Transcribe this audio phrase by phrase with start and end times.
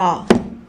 [0.00, 0.24] 啊，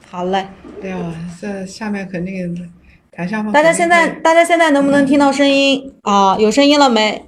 [0.10, 0.45] 好嘞。
[0.82, 2.70] 对啊，这下面肯定
[3.14, 3.50] 台下方。
[3.54, 6.38] 大家现在，大家现在能不能听到声音啊？
[6.38, 7.23] 有声音了没？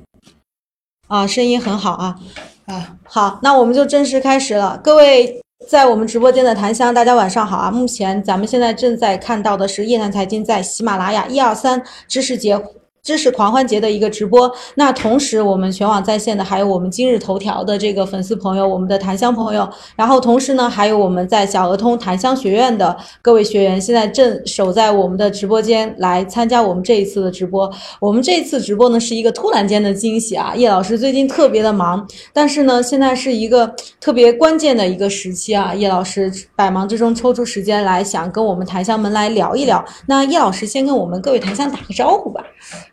[1.07, 2.19] 啊，声音很好啊。
[2.65, 4.77] 啊，好，那我们就正式开始了。
[4.83, 7.71] 各位在我们直播间的檀香，大家晚上好啊。
[7.71, 12.61] 目前咱们现在正在看到的是夜谈财经在喜马拉雅一二三知识节。
[13.03, 27.69] 知识狂欢节的一个直播，那同时我们全网在线的还有我们今日头条的这个粉丝朋友，我们的檀香朋友，然后同时呢还有我们在小鹅通檀香学院的各位学员，现在正守在我们的直播间来参加我们这一次的直播。
[27.99, 39.83] 我们这次直播呢是一个突然间的惊喜啊，叶老师最近特别的忙，但是呢现在是一个特别关键的一个时期啊，叶老师百忙之中抽出时间来想跟我们檀香们来聊一聊。
[40.07, 42.41] 那叶老师先跟我们各位檀香打个招呼吧。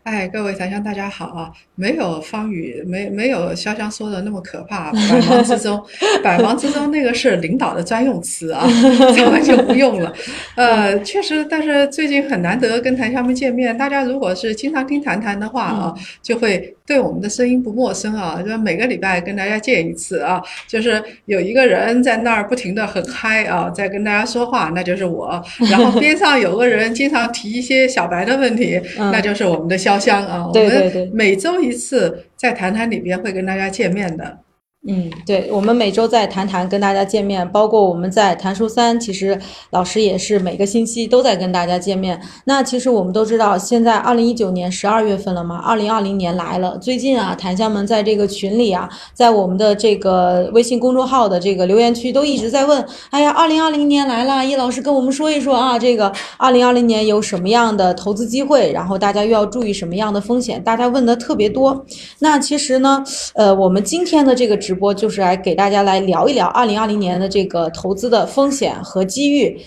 [0.03, 1.51] 哎，各位檀香，大家好啊！
[1.75, 4.91] 没有方宇，没没有潇湘说的那么可怕。
[4.91, 5.79] 百忙之中，
[6.23, 8.67] 百忙之中，那个是领导的专用词啊，
[9.15, 10.11] 咱们就不用了。
[10.55, 13.77] 呃，确实，但是最近很难得跟檀香们见面。
[13.77, 18.41] 大家如果是经常听谈谈的话啊，就会对我们的声音不陌生啊。
[18.41, 25.39] 就每个礼拜跟大家见一次啊，就是有一个人在那儿不停的很嗨啊，在跟大家说话，那就是我。
[25.69, 29.90] 然后边上有个人经常提一些小白的问题， 那就是我们的潇。
[29.97, 34.39] 潇湘啊，我们每周一次在谈谈里边会跟大家见面的。
[34.87, 42.19] 嗯，对，我们每周在谈谈跟大家见面，包括我们在谈书三，其实老师也是每个星期都在跟大家见面。
[42.45, 46.79] 那其实我们都知道，现在二零一九年十二月份了嘛，二零二零年来了。
[46.79, 58.71] 最近啊，檀香们在这个群里啊，在我们的这个微信公众号的这个留言区都一直在问：哎呀，二零二零年来了，叶老师跟我们说一说啊，这个二零二零年有什么样的投资机会？
[58.71, 60.59] 然后大家又要注意什么样的风险？
[60.63, 61.85] 大家问的特别多。
[62.17, 63.03] 那其实呢，
[63.35, 69.59] 呃，我们今天的这个直直播就是来给大家来聊一聊二零二零年的这个投资的风险和机遇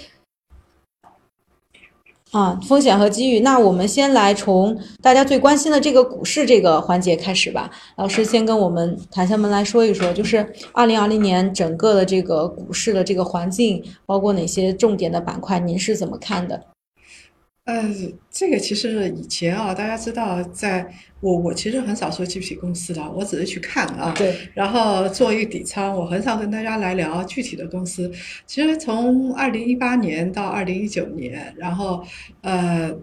[2.32, 3.40] 啊，风险和机遇。
[3.40, 7.70] 那我们先来从大家最关心的这个股市这个环节开始吧。
[7.96, 16.64] 老师先跟我们檀香们来说一说，就是二零二零年整个的这个股市的这个环境，包括哪些重点的板块，您是怎么看的？
[17.64, 17.82] 呃，
[18.30, 20.86] 这个其实以前啊，大家知道，在
[21.20, 28.10] 我我其实很少说具体公司的，我只是去看啊，对，然后做一个底仓，我很少跟大家来聊具体的公司。
[28.46, 32.04] 其实从二零一八年到二零一九年，然后
[32.42, 32.94] 呃，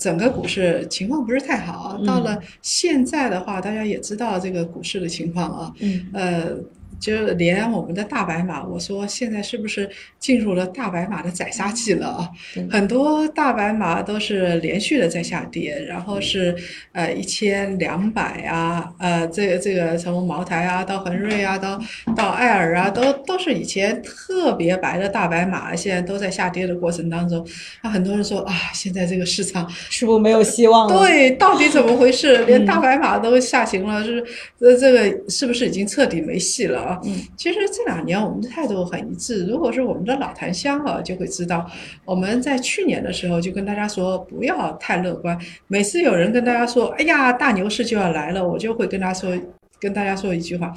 [0.00, 6.56] 整个股市情况不是太好，到了现在的话，大家也知道这个股市的情况啊，嗯，呃。
[7.00, 9.88] 就连我们的大白马，我说现在是不是
[10.18, 12.28] 进入了大白马的宰杀季了啊？
[12.70, 16.54] 很多大白马都是连续的在下跌，然后是
[16.92, 21.80] 呃一千两百啊，呃这个这个从茅台啊到恒瑞啊到
[22.16, 27.46] 到爱尔啊，都都是以前特别白的大白马，现在都在下跌的过程当中。
[27.82, 30.98] 那很多人说啊，现在这个市场 是不是没有希望了？
[30.98, 32.44] 对，到底怎么回事？
[32.44, 34.24] 连大白马都下行了，是
[34.58, 36.87] 这这个是不是已经彻底没戏了？
[36.88, 39.44] 啊，嗯，其实这两年我们的态度很一致。
[39.46, 41.70] 如果是我们的老檀香啊，就会知道，
[42.06, 45.38] 我们在去年的时候就跟大家说不要太乐观。
[45.66, 49.30] 每次有人跟大家说，哎呀，大牛市就要来了，我就会跟他说，
[49.78, 50.72] 跟大家说一句话。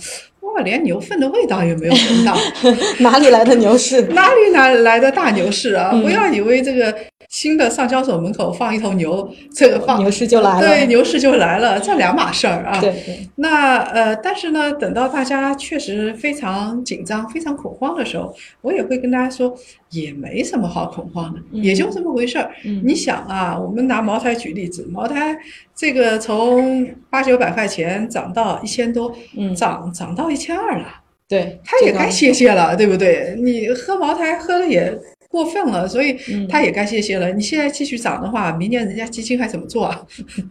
[0.55, 2.35] 哇，连牛粪的味道也没有闻到，
[2.99, 4.01] 哪里来的牛市？
[4.07, 5.91] 哪里哪来的大牛市啊？
[6.01, 6.93] 不要以为这个
[7.29, 10.67] 新的上交所门口放一头牛，这个放牛市就来了。
[10.67, 12.79] 对，牛市就来了，这两码事儿啊。
[12.81, 13.29] 对对。
[13.35, 19.55] 那呃，但是呢，等到大家确实非常紧张、非常恐慌的时候，我也会跟大家说，
[19.91, 22.51] 也没什么好恐慌的，也就这么回事儿。
[22.83, 25.37] 你想啊，我们拿茅台举例子，茅台
[25.73, 29.15] 这个从八九百块钱涨到一千多，
[29.55, 30.29] 涨涨到。
[30.31, 30.85] 一千二了，
[31.27, 33.35] 对，他也该歇歇了，对不对？
[33.37, 34.97] 你喝茅台喝的也
[35.29, 36.17] 过分了，所以
[36.49, 37.31] 他也该歇歇了。
[37.31, 40.01] 你现在继续涨的话，明年人家基金还怎么做啊？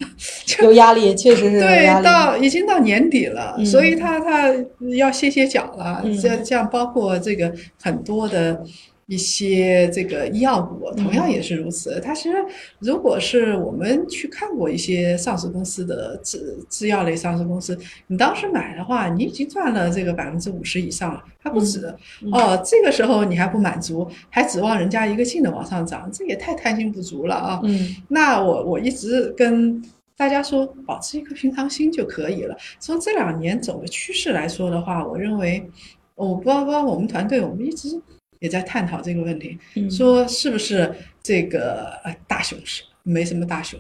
[0.63, 4.55] 有压力，确实是对，到已经到年底了，所以他他
[4.97, 6.03] 要歇歇脚了。
[6.23, 7.53] 这这样包括这个
[7.83, 8.63] 很多的。
[9.11, 12.01] 一些这个医药股同样也是如此。
[12.01, 12.37] 它其实，
[12.79, 17.77] 如果是我们去看过一些上市公司的制制药类上市公司，
[18.07, 21.93] 你当时买的话，你已经赚了这个百分之五十以上了，还不止。
[22.31, 27.61] 哦，这个时候你还不满足，还指望人家一个劲的往上涨，这也太贪心不足了啊！
[27.65, 29.83] 嗯，那我我一直跟
[30.17, 32.57] 大家说，保持一颗平常心就可以了。
[32.79, 35.69] 从这两年走的趋势来说的话，我认为，
[36.15, 38.01] 我包括我们团队，我们一直。
[38.41, 39.57] 也在探讨这个问题，
[39.89, 40.93] 说是不是
[41.23, 41.93] 这个
[42.27, 43.79] 大熊市没什么大熊，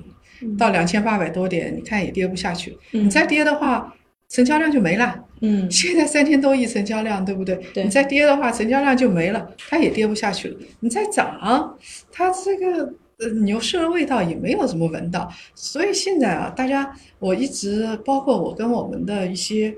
[0.57, 2.77] 到两千八百多点，你看也跌不下去。
[2.93, 3.95] 你再跌的话，
[4.29, 5.25] 成交量就没了。
[5.43, 7.57] 嗯现在三千多亿成交量，对不对？
[7.73, 10.59] 对你再跌的话，成交量就没了，它也跌不下去了。
[10.81, 11.79] 你再涨，
[12.13, 15.33] 它这个呃牛市的味道也没有什么闻到。
[15.55, 19.75] 所以现在啊，大家我一直包括我跟我们的一些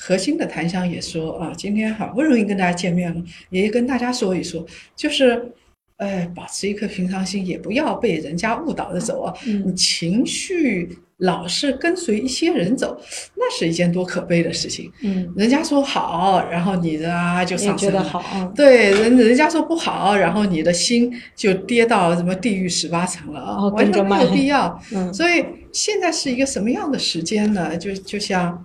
[0.00, 4.66] 核心的檀香也说啊，今天好不容易跟大家见面了，也跟大家说一说，
[4.96, 5.52] 就是。
[6.00, 9.34] 哎，保持一颗平常心，也不要被人家误导着走啊！
[9.46, 12.98] 嗯你情绪老是跟随一些人走，
[13.36, 14.90] 那是一件多可悲的事情。
[15.02, 17.98] 嗯，人家说好，然后你的啊就也上升了。
[17.98, 24.80] 觉得好，嗯对，人人家说不好，然后你的心就跌到什么地狱十八层了啊，哦完全没有必要。
[24.94, 27.76] 嗯所以现在是一个什么样的时间呢？
[27.76, 28.64] 就就像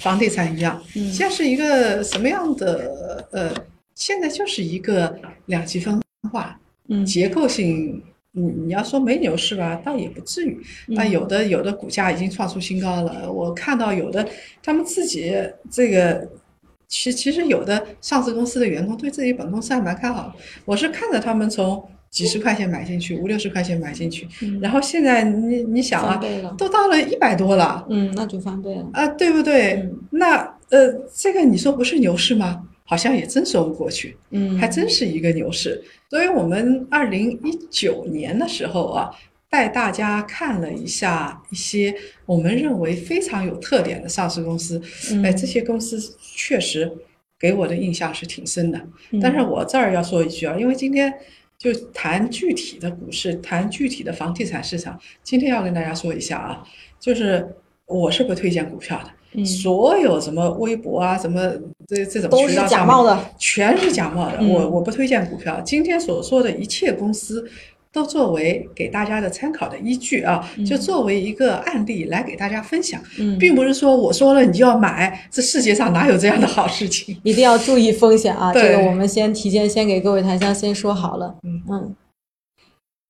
[0.00, 3.54] 房地产一样，嗯现在是一个什么样的呃？
[3.94, 5.98] 现在就是一个两极分
[6.30, 8.02] 化，嗯结构性。
[8.38, 10.60] 你你要说没牛市吧，倒也不至于。
[10.88, 13.32] 嗯啊，有的有的股价已经创出新高了。
[13.32, 14.28] 我看到有的
[14.62, 15.34] 他们自己
[15.70, 16.28] 这个，
[16.86, 20.34] 其其实有的上市公司的员工对自己本公司还蛮看好的。
[20.66, 21.82] 我是看着他们从
[22.16, 26.18] 几十块钱买进去，五六十块钱买进去，嗯然后现在你你想啊，
[26.56, 29.74] 都到了一百多了嗯，那就翻倍了，啊，对不对？
[29.74, 30.38] 嗯那
[30.70, 32.62] 呃，这个你说不是牛市吗？
[32.84, 34.16] 好像也真说不过去。
[34.30, 35.84] 嗯，还真是一个牛市。
[36.08, 39.10] 所以我们二零一九年的时候啊，
[39.50, 44.80] 带大家看了一下一些我们认为非常有特点的上市公司，
[45.10, 46.90] 嗯哎，这些公司确实
[47.38, 48.78] 给我的印象是挺深的。
[49.10, 51.12] 嗯但是我这儿要说一句啊，因为今天
[51.72, 56.62] 就谈具体的股市，谈具体的房地产市场，今天要跟大家说一下啊，
[57.00, 59.10] 就是我是不推荐股票的。
[59.32, 61.52] 嗯所有什么微博啊，什么
[61.88, 64.38] 这这种都是假冒的，全是假冒的。
[64.40, 65.60] 嗯我我不推荐股票。
[65.60, 67.44] 今天所说的一切公司，
[67.96, 77.16] 都作为给大家的参考的依据啊，就作为一个案例来给大家分享，嗯，并不是说我说了你就要买，这世界上哪有这样的好事情？
[77.22, 78.52] 一定要注意风险啊！
[78.52, 81.34] 这个我们先提前先给各位檀香先说好了。
[81.42, 81.96] 嗯嗯。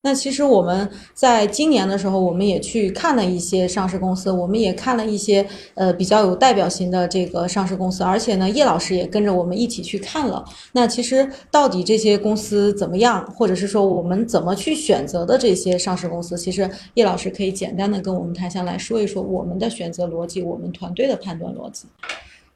[0.06, 5.44] 那其实我们在今年的时候，我们也去看了一些上市公司，我们也看了一些
[5.74, 10.44] 呃比较有代表性的这个上市公司，而且呢，叶老师也跟着我们一起去看了。
[10.70, 21.88] 那其实到底这些公司怎么样，或者是说我们怎么去选择的这些上市公司，其实叶老师可以简单的跟我们谈下来说一说我们的选择逻辑，我们团队的判断逻辑。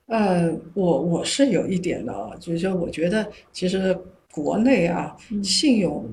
[0.07, 3.99] 呃，我我是有一点的啊，就是说，我觉得其实
[4.31, 6.05] 国内啊，嗯信用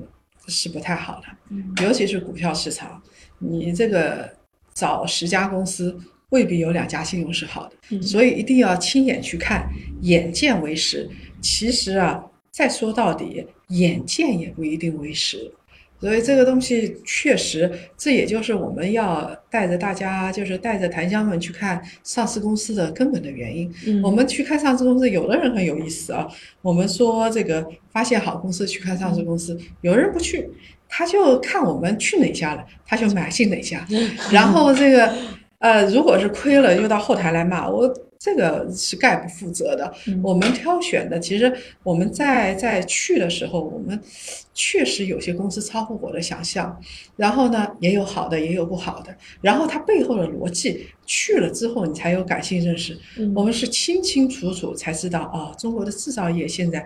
[0.47, 3.01] 是不太好的，嗯尤其是股票市场，
[3.39, 4.29] 你这个
[4.73, 5.97] 找十家公司，
[6.29, 9.69] 未必有两家信用是好的，嗯所以一定要亲眼去看，
[10.01, 11.09] 眼见为实。
[11.41, 15.53] 其实啊，再说到底，眼见也不一定为实。
[15.99, 23.73] 所以这个东西确实，这也就是我们要带着大家，就是带着檀香们去看上市公司的根本的原因。
[23.87, 26.27] 嗯我们去看上市公司，有的人很有意思啊。
[26.61, 30.47] 我们说这个发现好公司去看上市公司，有人不去，
[30.87, 33.85] 他就看我们去哪家了，他就买进哪家。
[34.31, 35.11] 然后这个
[35.59, 39.93] 呃，如果是亏了，又到后台来骂我，这个是概不负责的。
[40.07, 41.53] 嗯我们挑选的，其实
[41.83, 43.99] 我们在在去的时候，我们
[44.53, 46.79] 确实有些公司超乎我的想象，
[47.15, 52.97] 然后呢，也有好的，也有不好的，然后它背后的逻辑，去了之后你才有感性认识。
[53.17, 56.85] 嗯我们是清清楚楚才知道，哦，中国的制造业现在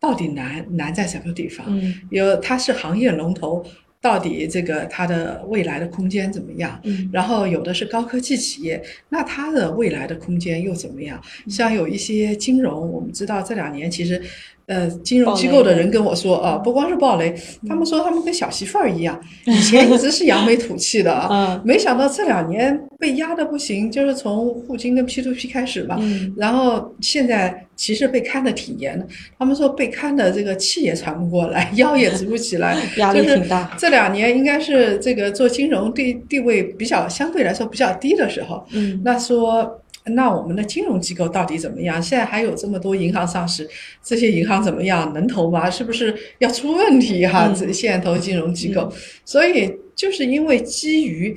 [0.00, 1.66] 到底难难在什么地方？
[1.68, 3.64] 嗯有它是行业龙头，
[4.04, 6.78] 到底这个它的未来的空间怎么样？
[6.84, 11.18] 嗯然后有的是高科技企业，那它的未来的空间又怎么样？
[11.48, 14.20] 像有一些金融，我们知道这两年其实，
[14.66, 17.34] 呃，金融机构的人跟我说啊，不光是暴雷，
[17.68, 29.06] 他们说他们跟小媳妇儿一样， 以前一直是扬眉吐气的啊，嗯没想到这两年被压的不行，就是从互金跟 P to P 开始吧，嗯然后现在其实被看的挺严的，
[29.38, 39.80] 他们说被看的这个气也喘不过来，腰也直不起来， 压力就是挺大这两年应该是这个做金融地地位比较相对来说比较低的时候，嗯那说。
[40.10, 42.02] 那我们的金融机构到底怎么样？
[42.02, 43.68] 现在还有这么多银行上市，
[44.02, 45.12] 这些银行怎么样？
[45.14, 45.70] 能投吗？
[45.70, 48.92] 是不是要出问题哈、嗯这现在投金融机构，
[49.24, 51.34] 所以就是因为基于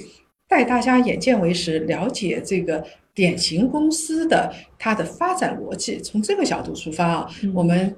[0.49, 2.83] 带大家眼见为实，了解这个
[3.13, 7.95] 典型公司的它的发展逻辑，从这个角度出发啊，嗯我们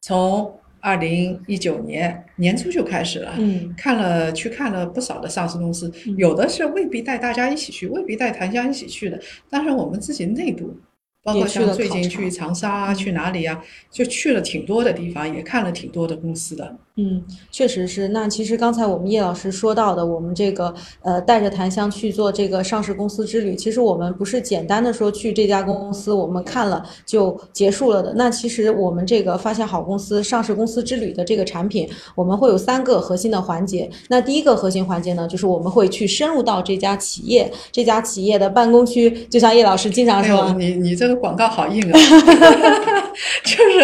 [0.00, 0.54] 从
[0.84, 3.32] 二零一九年年初就开始了。
[3.38, 9.18] 嗯看了去看了不少的上市公司嗯，有的是未必带大家一起去，未必带檀香一起去的。
[9.48, 10.76] 但是，我们自己内部
[11.22, 16.76] 包括像最近去长沙啊，去哪里啊，就去了挺多的地方，也看了挺多的公司的。
[16.96, 17.20] 嗯，
[17.50, 18.06] 确实是。
[18.06, 20.72] 那其实刚才我们叶老师说到的，我们这个
[21.02, 28.14] 呃带着檀香去做这个上市公司之旅，其实我们不是简单的说去这家公司我们看了就结束了的。
[28.14, 33.90] 那其实我们这个发现好公司上市公司之旅的这个产品，我们会有三个核心的环节。
[34.08, 41.98] 那第一个核心环节呢，就是我们会去深入到这家企业，这家企业的办公区，就像叶老师经常哎说，呦，你你这个广告好硬啊！
[43.44, 43.80] 就是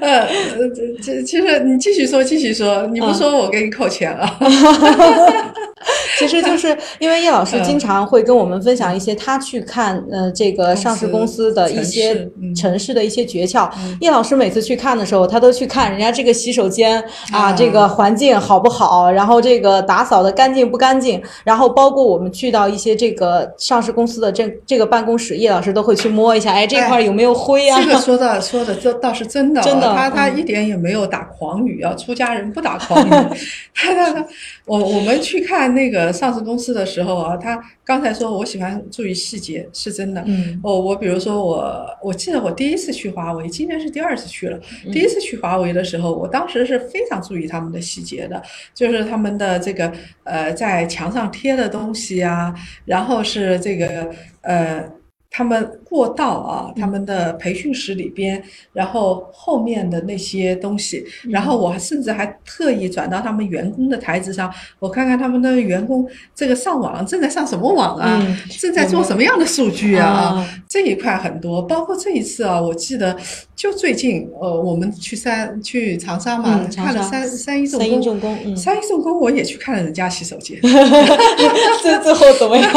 [0.00, 0.68] 呃呃，
[1.00, 4.28] 这其实你继续说，继续说，你不嗯说我给你扣钱了。
[6.18, 13.68] 其实就是因为叶老师经常会跟我们分享一些他去看呃这个上市公司的一些城市的一些诀窍。
[14.00, 27.82] 叶老师每次去看的时候，他都去看人家这个洗手间啊，啊这个环境好不好，然后这个打扫的干净不干净，然后包括我们去到一些这个上市公司的这这个办公室，叶老师都会去摸一下，哎，这块有没有灰啊？
[27.82, 33.38] 这个说的说的这倒是真的哦，真的他他嗯一点也没有打诳语啊，出家人不打诳语。
[33.74, 34.26] 他他他，
[34.66, 40.22] 我我们去看那个上市公司的时候啊，他刚才说我喜欢注意细节，是真的。
[40.26, 44.58] 嗯我，我比如说我，我记得我第一次去华为，今年是第二次去了。
[44.86, 48.42] 嗯第一次去华为的时候，我当时是非常注意他们的细节的，
[48.74, 49.92] 就是他们的这个
[50.24, 54.10] 呃在墙上贴的东西啊，然后是这个
[54.42, 54.84] 呃。
[55.36, 58.40] 他们过道啊，他们的培训室里边，
[58.72, 64.48] 然后后面的那些东西，然后我甚至还特意转到他们员工的台子上，
[64.78, 70.06] 我看看他们的员工这个上网正在上什么网啊，嗯正在做什么样的数据啊，
[70.38, 73.16] 啊这一块很多，包括这一次啊，我记得
[73.56, 80.56] 就最近，呃，我们去三去长沙嘛，嗯沙看了三三一重三一工，重工，嗯，三一重工我也去看了人家洗手间，
[81.82, 82.70] 这最后怎么样？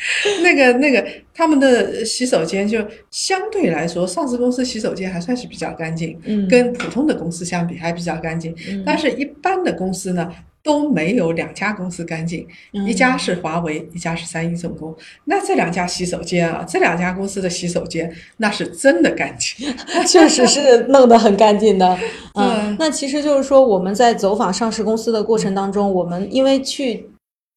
[0.42, 2.78] 那个那个他们的洗手间就
[3.10, 10.30] 相对来说，上市公司洗手间还算是比较干净，嗯跟普通的公司相比还比较干净，嗯但是一般的公司呢。
[10.60, 14.94] 都没有两家公司干净，嗯一家是华为，一家是三一重工。
[15.24, 19.72] 那这两家洗手间啊，这两家公司的洗手间那是真的干净。
[20.06, 21.96] 确实是弄得很干净的，
[22.34, 27.07] 嗯嗯，那其实就是说我们在走访上市公司的过程当中，我们因为去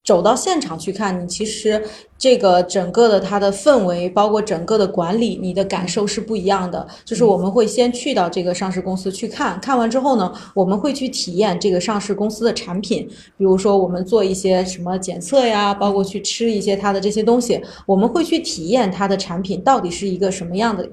[0.04, 1.84] 走到现场去看，你其实
[2.18, 6.88] 这个整个的它的氛围，包括整个的管理，你的感受是不一样的。
[7.06, 20.90] 就是我们会先去到这个上市公司去看，看完之后呢，我们会去体验这个上市公司的产品，比如说我们做一些什么检测呀，包括去吃一些它的这些东西，我们会去体验它的产品到底是一个什么样的。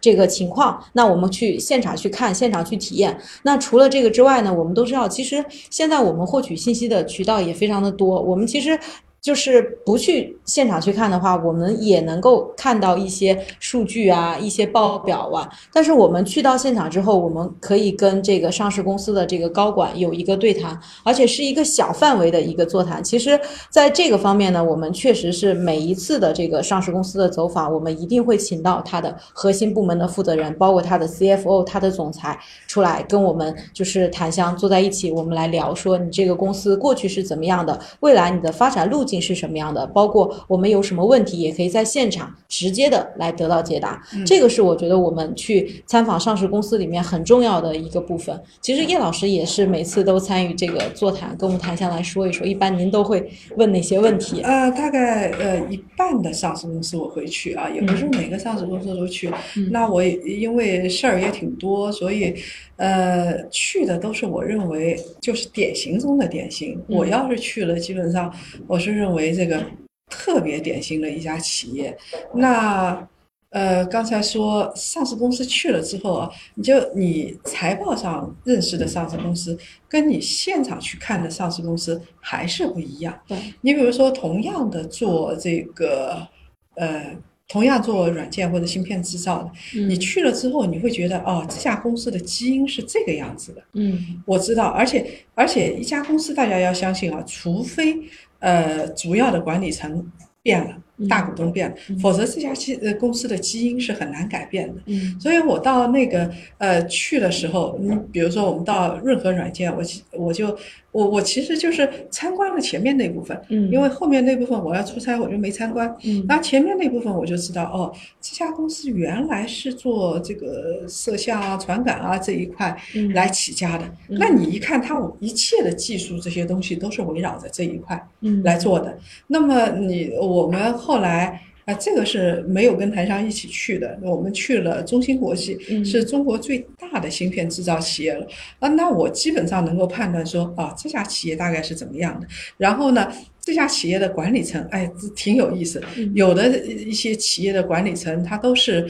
[0.00, 3.18] 这个情况，那我们去现场去看，现场去体验。
[3.42, 8.20] 那除了这个之外呢，我们都知道，其实现在我们获取信息的渠道也非常的多。
[8.20, 8.78] 我们其实
[9.20, 15.48] 就是不去现场去看的话，我们也能够看到一些数据啊、一些报表啊。
[15.72, 23.04] 但是我们去到现场之后，我们可以跟这个上市公司的这个高管有一个对谈，而且是一个小范围的一个座谈。
[23.04, 44.00] 其实，在这个方面呢，我们确实是每一次的这个上市公司的走访，我们一定会请到他的核心部门的负责人，包括他的 CFO、他的总裁出来跟我们就是檀香坐在一起，我们来聊说你这个公司过去是怎么样的，未来你的发展路径径是什么样的，包括我们有什么问题，也可以在现场直接的来得到解答。
[44.24, 48.40] 这个是我觉得我们去参访上市公司里面很重要的一个部分。
[48.60, 54.40] 其实叶老师也是每次都参与这个座谈，跟我们谈下来说一说，一般您都会问哪些问题？
[54.42, 59.30] 呃，大概呃一半的上市公司我会去啊，也不是每个上市公司都去。
[59.70, 62.34] 那我也因为事儿也挺多，所以
[62.76, 66.80] 呃去的都是我认为就是典型中的典型。
[66.88, 68.32] 我要是去了，基本上
[68.66, 69.64] 我是认为这个
[70.10, 71.96] 特别典型的一家企业。
[72.34, 73.08] 那
[73.50, 83.18] 呃，刚才说上市公司去了之后啊，你就你财报上认识的上市公司，跟你现场去看的上市公司还是不一样。
[83.26, 86.28] 对，你比如说，同样的做这个，
[86.76, 87.16] 呃，
[87.48, 93.60] 同样做软件或者芯片制造的，你去了之后，你会觉得哦，这家公司的基因是这个样子的。
[93.72, 95.04] 嗯我知道，而且
[95.34, 97.96] 而且一家公司大家要相信啊，除非
[98.40, 100.10] 呃主要的管理层
[100.42, 100.76] 变了，
[101.08, 104.80] 大股东变了，否则这家基呃公司的基因是很难改变的。
[104.86, 105.18] 嗯。
[105.20, 110.56] 所以我到那个呃去的时候，你比如说我们到润和软件，我其我就
[110.92, 115.88] 我我其实就是参观了前面那部分，嗯，因为后面那部分我要出差，我就没参观。
[116.04, 123.84] 嗯那前面那部分我就知道，哦，这家公司原来是做这个摄像啊、传感啊这一块嗯来起家的。
[124.08, 128.98] 那你一看，它一切的技术这些东西都是围绕着这一块嗯来做的。
[129.28, 131.42] 那么你我们后来。
[131.70, 138.26] 啊，这个是没有跟台商一起去的，我们去了中芯国际，嗯是中国最大的芯片制造企业了
[138.58, 138.68] 啊。
[138.70, 142.26] 那我基本上能够判断说，啊，这家企业大概是怎么样的。
[142.56, 143.10] 然后呢，
[143.40, 145.80] 这家企业的管理层，哎，这挺有意思。
[145.96, 148.88] 嗯有的一些企业的管理层，他都是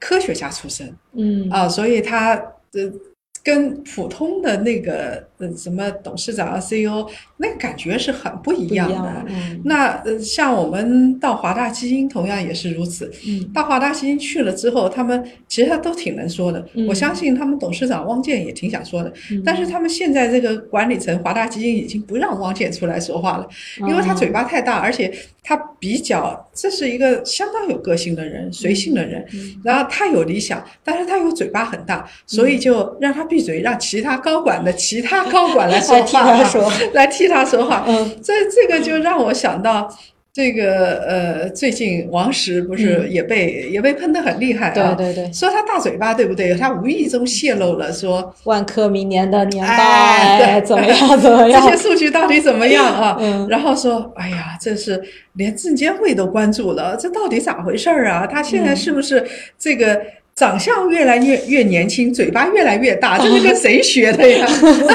[0.00, 2.34] 科学家出身嗯啊，所以他
[2.72, 2.90] 呃。
[3.46, 8.94] 跟普通的那个呃什么董事长啊、CEO 那个感觉是很不一样的。
[8.96, 13.08] 样，嗯那呃，像我们到华大基因同样也是如此。
[13.28, 16.66] 嗯到华大基因去了之后，他们其实他都挺能说的。
[16.74, 23.46] 嗯我相信他们董事长汪建也挺想说的，嗯但是他们现在这个管理层华大基因已经不让汪建出来说话了，
[23.86, 25.14] 因为他嘴巴太大，而且
[25.48, 29.24] 他比较这是一个相当有个性的人，随性的人。
[29.32, 37.84] 嗯然后他有理想，但是他有嘴巴很大，所以就让他闭嘴，让其他高管的其他高管来 说话，他说，来替他说话。
[37.86, 39.88] 嗯这这个就让我想到，
[40.36, 46.54] 这个呃，最近王石不是也被、也被喷得很厉害啊，嗯对对对，说他大嘴巴，对不对？
[46.54, 51.76] 他无意中泄露了说万科明年的年报怎么样怎么 样这些？
[51.88, 53.16] 数据到底怎么样啊？
[53.18, 55.02] 嗯然后说，哎呀，这是
[55.36, 58.26] 连证监会都关注了，这到底咋回事儿啊？
[58.30, 59.26] 他现在是不是
[59.58, 59.98] 这个？
[60.36, 64.46] 长相越来越越年轻，嘴巴越来越大，这是跟谁学的呀？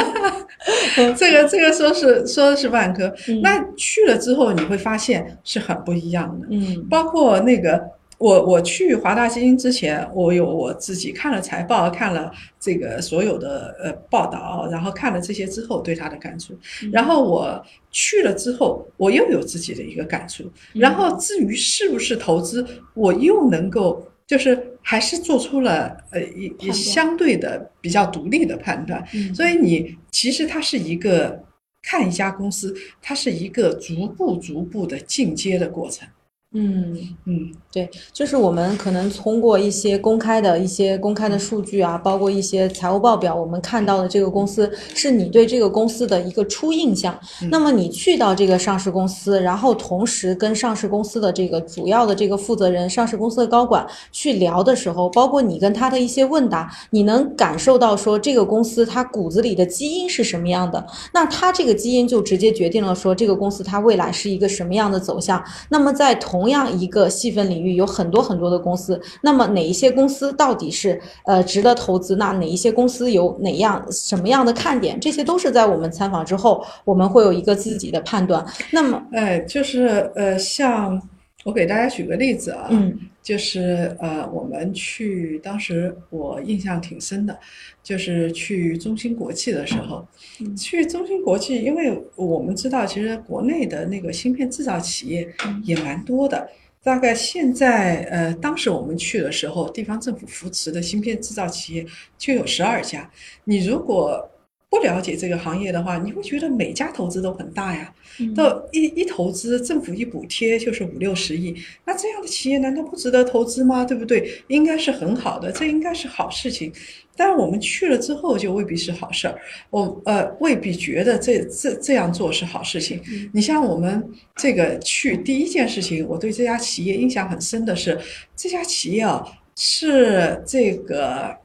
[1.18, 6.48] 这个这个说是说的是万科，嗯那去了之后你会发现是很不一样的。
[6.52, 7.82] 嗯包括那个
[8.20, 16.54] 我我去华大基因之前，我有我自己看了财报，看了这个所有的呃报道，然后看了这些之后对他的感触，
[16.92, 22.64] 然后我去了之后，我又有自己的一个感触，然后至于是不是投资，
[22.94, 24.06] 我又能够。
[24.32, 26.24] 就是还是做出了呃
[26.58, 31.44] 一相对的比较独立的判断，嗯所以你其实它是一个
[31.82, 36.08] 看一家公司，它是一个逐步逐步的进阶的过程。
[36.54, 36.98] 嗯。
[37.26, 47.18] 嗯，对，就是我们可能通过一些公开的一些公开的数据啊，包括一些财务报表，我们看到的这个公司是你对这个公司的一个初印象。
[47.52, 60.84] 那么你去到这个上市公司，然后同时跟上市公司的这个主要的这个负责人、上市公司的高管去聊的时候，包括你跟他的一些问答，你能感受到说这个公司它骨子里的基因是什么样的。
[61.14, 65.44] 那它这个基因就直接决定了说这个公司它未来是一个什么样的走向。
[65.70, 72.16] 那么在同样一个细分领域，有很多很多的公司，那么哪一些公司到底是呃值得投资？
[72.16, 75.00] 那哪一些公司有哪样什么样的看点？
[75.00, 78.46] 这些都是在我们参访之后，我们会有一个自己的判断。
[78.72, 81.02] 那么，哎，就是呃，像
[81.44, 87.40] 我给大家举个例子啊，嗯就是呃，我们去当时我印象挺深的，
[87.84, 90.08] 就是去中芯国际的时候，
[90.40, 96.50] 嗯去中芯国际，因为我们知道，其实国内的那个芯片制造企业嗯也蛮多的。
[96.84, 101.86] 大概现在，呃，当时我们去的时候，地方政府扶持的芯片制造企业
[102.18, 103.08] 就有十二家。
[103.44, 104.28] 你如果
[104.72, 107.94] 不了解这个行业的话，你会觉得每家投资都很大呀。
[108.20, 111.56] 嗯都一一投资，政府一补贴就是五六十亿，
[111.86, 113.84] 那这样的企业难道不值得投资吗？
[113.84, 114.42] 对不对？
[114.48, 116.72] 应该是很好的，这应该是好事情。
[117.18, 119.38] 但是我们去了之后，就未必是好事儿。
[119.70, 123.02] 我呃未必觉得这这这样做是好事情。
[123.34, 128.00] 你像我们这个去第一件事情，我对这家企业印象很深的是，
[128.38, 129.26] 这家企业啊
[129.58, 131.36] 是这个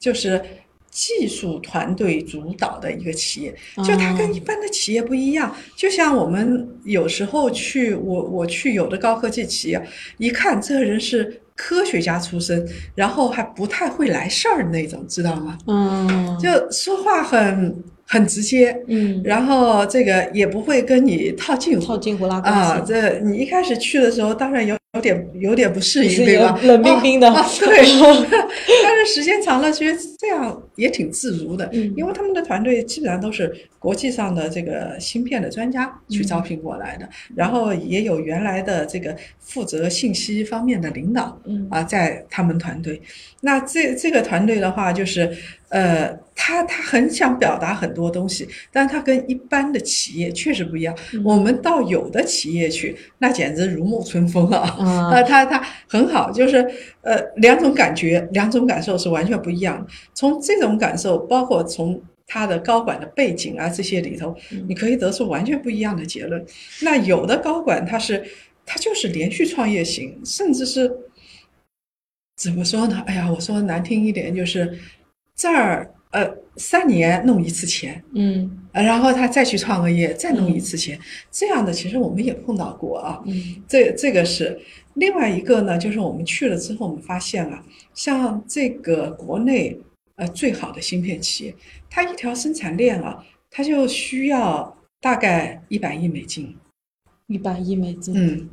[0.00, 0.42] 就是。
[0.92, 5.52] 技术团队主导的一个企业，就它跟一般的企业不一样。
[5.74, 9.82] 就像我们有时候去，我我去有的高科技企业，
[10.18, 15.56] 一看这个人是科学家出身，然后还不太会来事儿那种，知道吗？
[15.66, 17.74] 嗯，就说话很
[18.06, 22.78] 很直接，嗯，然后这个也不会跟你套近乎套近乎拉关啊。
[22.84, 26.58] 系，这你一开始去的时候，当然有有点有点不适应，对吧？
[26.62, 27.78] 冷冰冰的对，
[28.82, 43.00] 但是时间长了，觉得这样也挺自如的，嗯因为他们的团队基本上都是国际上的这个芯片的专家去招聘过来的，然后也有原来的这个负责信息方面的领导，嗯啊，在他们团队。
[43.40, 45.28] 那这这个团队的话，就是
[45.68, 50.96] 呃，他他很想表达很多东西，但他跟一般的企业确实不一样。
[51.12, 54.58] 嗯我们到有的企业去，那简直如沐春风啊！
[54.78, 56.58] 啊呃， 他他很好，就是
[57.02, 59.86] 呃两种感觉、两种感受是完全不一样的。
[60.14, 64.34] 从这种感受，包括从他的高管的背景啊这些里头，
[64.68, 66.44] 你可以得出完全不一样的结论。
[66.82, 68.24] 那有的高管他是
[68.64, 70.90] 他就是连续创业型，甚至是
[72.36, 73.02] 怎么说呢？
[73.06, 74.78] 哎呀，我说难听一点，就是
[75.36, 80.98] 这儿呃，三年弄一次钱，嗯呃然后他再去创个业，再弄一次钱，
[81.30, 83.22] 这样的其实我们也碰到过啊。
[83.26, 84.58] 嗯这这个是
[84.94, 89.78] 另外一个呢，就是我们去了之后，我们发现啊，像这个国内
[90.22, 91.54] 呃最好的芯片企业，
[91.90, 96.56] 它一条生产链啊，它就需要大概一百亿美金。
[97.26, 98.48] 一百亿美金，嗯，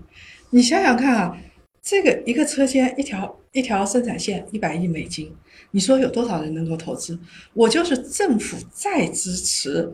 [0.51, 1.37] 你想想看啊，
[1.81, 5.31] 这个一个车间一条一条生产线一百亿美金，
[5.71, 7.19] 你说有多少人能够投资？
[7.53, 9.91] 我就是政府再支持，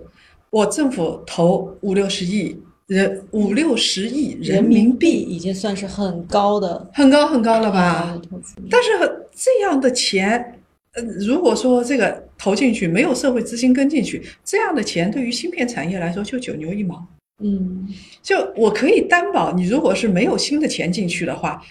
[0.51, 8.21] 我政府投五六十亿人五六十亿人人民民币，已经算是很高的很高很高了吧。
[8.69, 8.89] 但是
[9.33, 10.61] 这样的钱，
[10.95, 17.05] 呃，如果说这个投进去没有社会资金跟进去，这样的钱对于芯片产业来说就九牛一毛。
[17.43, 17.85] 嗯
[18.23, 21.61] 就我可以担保，你如果是没有新的钱进去的话，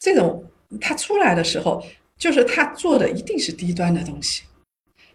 [0.00, 0.42] 这种
[0.80, 1.84] 它出来的时候，
[2.16, 4.44] 就是它做的一定是低端的东西，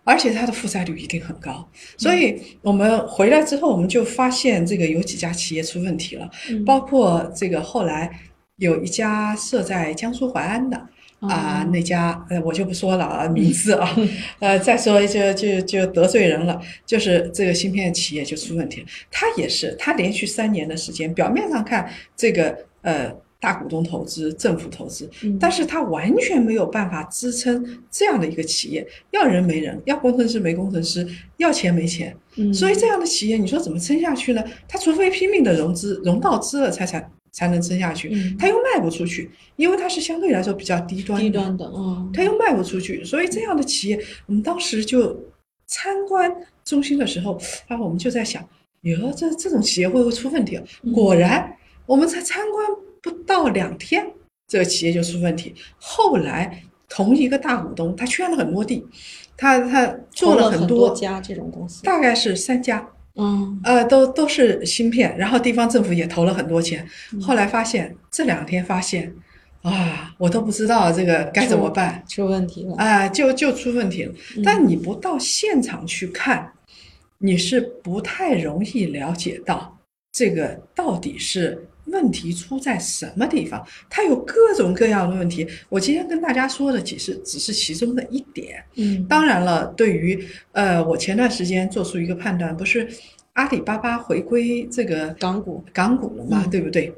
[0.03, 1.67] 而且它的负债率一定很高。
[1.97, 8.19] 所以我们回来之后，我们就发现这个有几家企业出问题了，嗯包括这个后来
[8.57, 10.89] 有一家设在江苏淮安的。
[11.29, 13.95] 啊、哦那家呃，我就不说了啊，名字啊，
[14.39, 16.59] 呃，再说就就就得罪人了。
[16.85, 31.07] 就是这个芯片企业就出问题了，它也是，他连续三年的时间，表面上看这个呃大股东投资、政府投资，嗯但是他完全没有办法支撑这样的一个企业，要人没人，要工程师没工程师，
[31.37, 34.43] 要钱没钱，嗯所以这样的企业，你说怎么撑下去呢？
[34.67, 45.19] 他除非拼命的融资，融到资了才才才能撑下去，嗯它又卖不出去，因为它是相对来说比较低端的，低端的，嗯它又卖不出去，所以这样的企业，我们当时就
[45.65, 48.41] 参观中心的时候，啊，我们就在想，
[48.83, 50.63] 哟，这这种企业会不会出问题啊？
[50.83, 52.65] 嗯果然，我们才参观
[53.01, 54.09] 不到两天，
[54.47, 55.53] 这个企业就出问题。
[55.77, 58.85] 后来，同一个大股东，他圈了很多地，
[59.35, 66.85] 他他做做了很多家这种公司，大概是三家，嗯呃，都都是芯片，然后地方政府也投了很多钱。
[67.13, 69.13] 嗯后来发现这两天发现，
[69.61, 72.03] 啊，我都不知道这个该怎么办。
[72.07, 74.13] 出问题了，啊、就就出问题了。
[74.37, 76.51] 嗯但你不到现场去看，
[77.17, 79.77] 你是不太容易了解到
[80.11, 83.65] 这个到底是问题出在什么地方。
[83.89, 85.47] 它有各种各样的问题。
[85.69, 88.63] 我今天跟大家说的只是只是其中的一点。
[88.75, 92.87] 嗯当然了，对于呃，我前段时间做出一个判断，不是
[93.33, 96.93] 阿里巴巴回归这个港股港股了嘛，嗯对不对？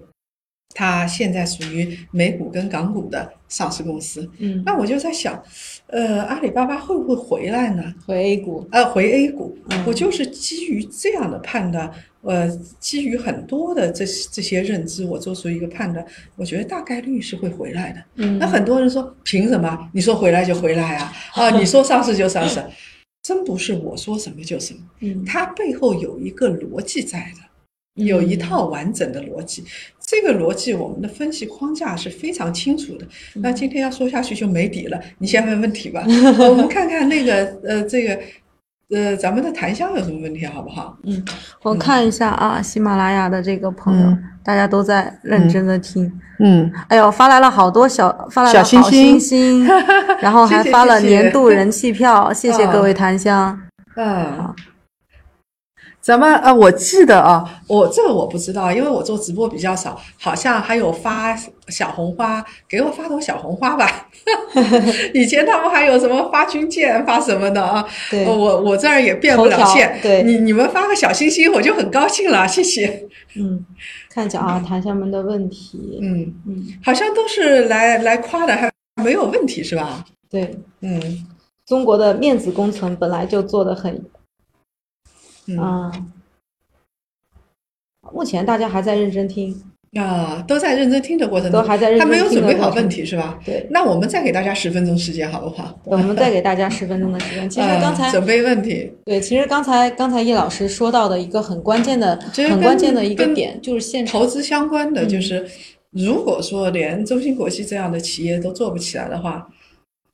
[0.77, 4.29] 它现在属于美股跟港股的上市公司。
[4.37, 5.41] 嗯那我就在想，
[5.87, 7.91] 呃，阿里巴巴会不会回来呢？
[8.05, 12.47] 回 A 股，呃，回 A 股，嗯我就是基于这样的判断，呃，
[12.79, 18.03] 基于很多的这这些认知，我做出一个判断，我觉得大概率是会回来的。
[18.17, 19.89] 嗯那很多人说，凭什么？
[19.91, 21.11] 你说回来就回来啊？
[21.33, 22.63] 啊，你说上市就上市，
[23.23, 27.46] 真不是我说什么就什么，嗯它背后有一个逻辑在的。
[28.05, 29.63] 有一套完整的逻辑，
[29.99, 33.05] 这个逻辑我们的分析框架是非常清楚的。
[33.35, 36.03] 嗯那今天要说下去就没底了，你先问问题吧，
[36.39, 38.19] 我们看看那个呃这个
[38.89, 40.97] 呃咱们的檀香有什么问题好不好？
[41.03, 41.23] 嗯，
[41.63, 46.09] 我看一下啊，喜马拉雅的这个朋友，嗯大家都在认真的听。
[46.39, 49.65] 嗯，哎呦，发来了好多小，发来了小好星星
[50.21, 53.59] 然后还发了年度人气票，谢谢各位檀香。
[53.95, 54.55] 啊。
[56.07, 61.35] 咱们呃，我记得啊，我这个我不知道，因为我做直播比较少，好像还有发
[61.67, 64.07] 小红花，给我发朵小红花吧。
[65.13, 67.85] 以前他们还有什么发军舰、发什么的啊？
[68.09, 69.99] 对呃我我这儿也变不了线。
[70.01, 73.05] 对你你们发个小心心，我就很高兴了，谢谢。
[73.35, 73.65] 嗯，
[74.09, 75.99] 看一下啊，檀香们的问题。
[76.01, 78.71] 嗯，嗯，好像都是来来夸的，还
[79.03, 80.05] 没有问题是吧？
[80.29, 81.27] 对，嗯
[81.65, 84.01] 中国的面子工程本来就做的很
[85.47, 85.91] 嗯啊。
[88.13, 89.53] 目前大家还在认真听，
[89.97, 92.17] 啊，都在认真听的过程中，都还在认真听。
[92.17, 93.37] 他没有准备好问题是吧？
[93.43, 95.77] 对，那我们再给大家十分钟时间，好不好？
[95.83, 97.47] 我们再给大家十分钟的时间。
[97.51, 102.17] 其实刚才呃、准备问题，对，其实刚才刚才叶老师说到的一个很关键的、
[102.49, 105.45] 很关键的一个点，就是现场投资相关的嗯就是，
[105.91, 109.45] 如果说连中芯国际这样的企业都做不起来的话，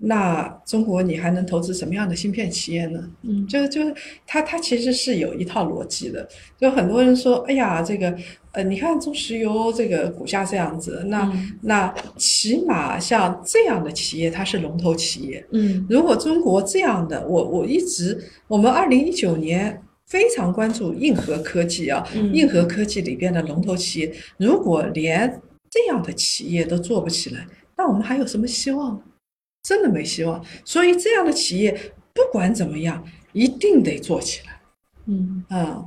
[0.05, 3.09] 那中国你还能投资什么样的芯片企业呢？
[3.21, 3.95] 嗯就是就是
[4.27, 6.27] 它它其实是有一套逻辑的。
[6.59, 8.13] 就很多人说，哎呀，这个
[8.51, 15.45] 呃，你看中石油这个股价这样子，那、嗯那起码像这样的企业，它是龙头企业。
[15.51, 29.01] 嗯如果中国这样的，我我一直我们二零一九年非常关注硬核科技啊，嗯硬核科技里边的龙头企业，如果连这样的企业都做不起来，那我们还有什么希望呢？
[29.63, 30.43] 真的没希望。
[30.63, 31.71] 所以这样的企业，
[32.13, 34.59] 不管怎么样，一定得做起来。
[35.07, 35.85] 嗯嗯，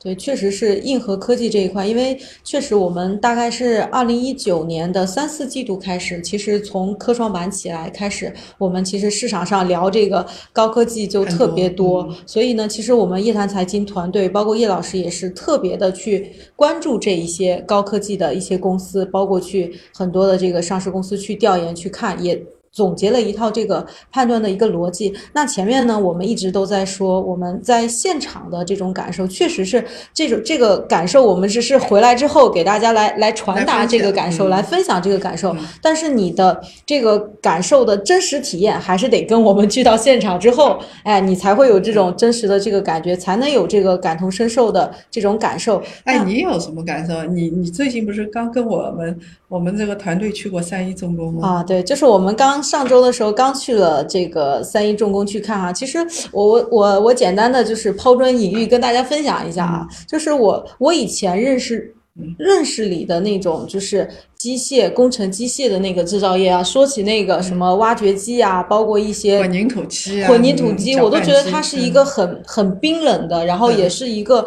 [0.00, 22.40] 对，确实是硬核科技这一块，因为确实我们大概是二零一九年的三四季度开始，其实从科创板起来开始，我们其实市场上聊这个高科技就特别多所以呢，其实我们叶檀财经团队，包括叶老师也是特别的去关注这一些高科技的一些公司，包括去很多的这个上市公司去调研去看，也。
[22.78, 25.12] 总结了一套这个判断的一个逻辑。
[25.32, 35.58] 那前面呢，我们一直都在说我们在现场的这种感受，确实是这种这个感受，我们只是回来之后给大家来来传达这个感受，嗯来分享这个感受嗯。
[35.82, 45.82] 但是你的这个感受的真实体验，还是得跟我们去到现场之后，哎，你才会有这种真实的这个感觉，才能有这个感同身受的这种感受。
[46.04, 47.24] 哎，你有什么感受？
[47.24, 51.48] 你你最近不是刚跟我们我们这个团队去过三一重工吗？
[51.48, 55.98] 啊，对，就是我们刚上周的时候刚去了这个三一重工去看哈、其实
[56.32, 61.97] 我我我我简单的就是抛砖引玉跟大家分享一下啊，就是我我以前认识嗯
[62.36, 74.44] 认识里的那种就是机械工程机械的那个制造业啊，说起那个什么挖掘机啊，包括一些混凝土机啊，混凝土机，嗯我都觉得它是一个很很冰冷的，然后嗯也是一个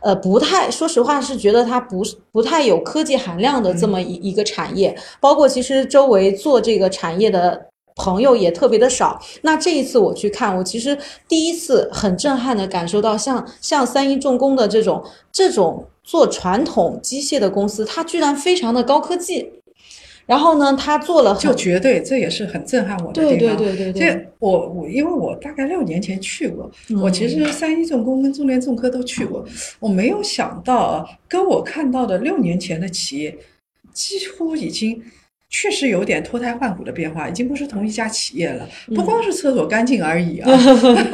[0.00, 4.96] 呃不太，说实话是觉得它不是不太有科技含量的这么一一个产业。
[5.20, 9.20] 包括其实周围做这个产业的朋友也特别的少。
[9.42, 10.96] 那这一次我去看，我其实
[11.28, 19.50] 第一次很震撼的感受到像，像三一重工的这种这种做传统机械的公司，它居然非常的高科技。
[20.24, 23.56] 然后呢，他做了很就绝对，这也是很震撼我的对地方。
[23.56, 26.70] 对对对对，这我我因为我大概六年前去过，
[27.02, 29.44] 我其嗯实三一重工跟中联重科都去过，
[29.80, 33.36] 我没有想到啊，跟我看到的六年前的企业，
[33.92, 35.02] 几乎已经
[35.52, 40.50] 确实有点脱胎换骨的变化，已经不是同一家企业了，嗯不光是厕所干净而已啊。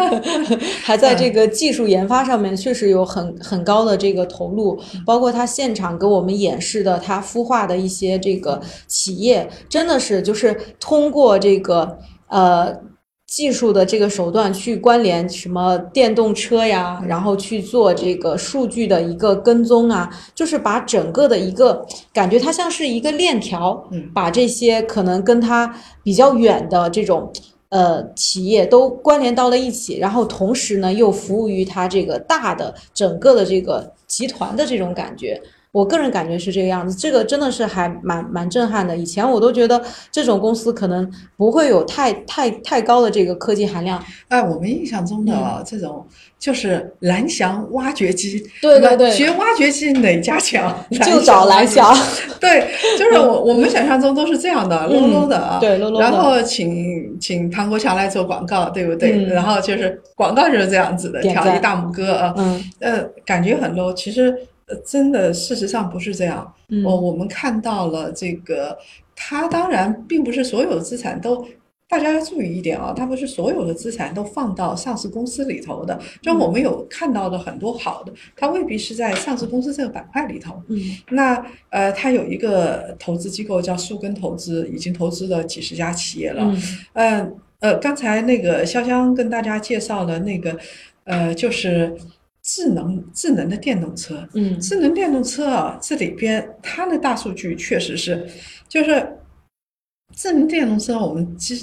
[0.82, 11.98] 还在这个技术研发上面确实有很很高的这个投入，包括他现场给我们演示的他孵化的一些这个企业，真的是就是通过这个
[12.28, 12.87] 呃。
[13.28, 27.30] 技术的这个手段去关联什么电动车呀，然后去做这个数据的一个跟踪啊，就是把整个的一个感觉，它像是一个链条，嗯把这些可能跟它比较远的这种
[27.68, 35.38] 呃企业都关联到了一起，然后同时呢又服务于它这个大的整个的这个集团的这种感觉。
[35.70, 38.96] 我个人感觉是这个样子，这个真的是还蛮蛮震撼的。
[38.96, 44.02] 以前我都觉得这种公司可能不会有太太太高的这个科技含量。
[44.28, 46.06] 哎，我们印象中的这种
[46.38, 50.74] 就是蓝翔挖掘机，对对对学挖掘机哪家强？
[51.04, 51.94] 就找蓝翔，
[52.40, 55.58] 对，就是我我们想象中都是这样的，low low 的啊。
[55.58, 59.12] 嗯对，low low 的然后请请唐国强来做广告，对不对？
[59.12, 63.92] 嗯然后就是广告就是这样子的，点赞挑一大拇哥啊，嗯呃，感觉很 low。
[63.92, 64.34] 其实
[64.68, 66.52] 呃真的事实上不是这样。
[66.68, 68.76] 嗯我我们看到了这个，
[69.14, 71.46] 它当然并不是所有的资产都。
[71.90, 75.98] 大家要注意一点啊，它不是所有的资产都放到上市公司里头的。
[76.20, 80.62] 就我们有看到的很多好的，它未必是在上市公司这个板块里头。
[80.68, 80.78] 嗯
[81.12, 86.44] 那呃，它有一个投资机构叫树根投资，已经投资了几十家企业了。
[86.44, 90.58] 嗯嗯呃，刚才那个潇湘跟大家介绍的那个，
[91.04, 91.96] 呃，就是
[92.42, 94.26] 智能智能的电动车。
[94.34, 94.58] 嗯。
[94.60, 98.28] 智能电动车啊，这里边它的大数据确实是，
[98.68, 99.18] 就是
[100.14, 101.56] 智能电动车，我们知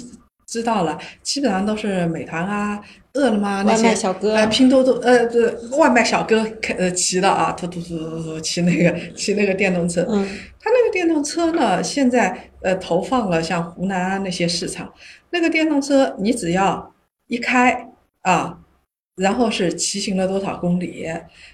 [0.46, 2.80] 知道了，基本上都是美团啊、
[3.14, 4.34] 饿了么那外卖些小哥。
[4.34, 10.24] 呃，拼多多呃，对，外卖小哥开呃骑的啊，突突突突突骑那个骑那个电动车，嗯。
[10.60, 14.92] 它那个电动车呢，现在呃投放了像湖南啊那些市场，
[15.30, 16.94] 那个电动车你只要
[17.26, 17.88] 一开
[18.22, 18.58] 啊，
[19.16, 21.06] 然后是骑行了多少公里，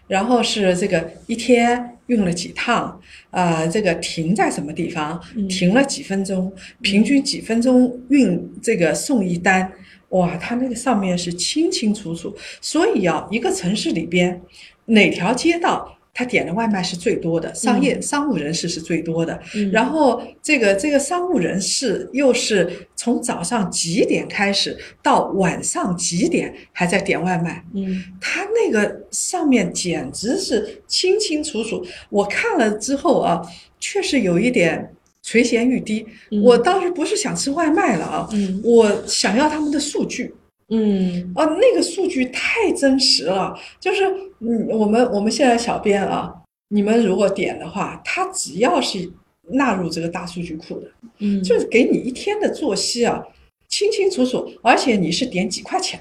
[0.08, 9.72] 然后是这个一天用了几趟，啊，这个停在什么地方，嗯停了几分钟，平均几分钟运这个送一单，
[10.08, 14.40] 哇，它那个上面是清清楚楚，所以啊，一个城市里边
[14.86, 15.96] 哪条街道。
[16.14, 31.82] 他点的外卖是最多的，商业、商务人士是最多的，嗯，然后这个这个商务人士又是从早上几点开始到晚上几点还在点外卖，嗯他那个上面简直是清清楚楚。
[32.10, 33.40] 我看了之后啊，
[33.80, 36.04] 确实有一点垂涎欲滴。
[36.30, 40.34] 嗯我倒是不是想吃外卖了啊，嗯我想要他们的数据。
[40.68, 44.04] 嗯啊，那个数据太真实了，就是
[44.44, 46.34] 嗯，我们我们现在小编啊，
[46.68, 49.08] 你们如果点的话，它只要是
[49.50, 53.22] 纳入这个大数据库的，嗯，就是给你一天的作息啊，
[53.68, 56.00] 清清楚楚，而且你是点几块钱，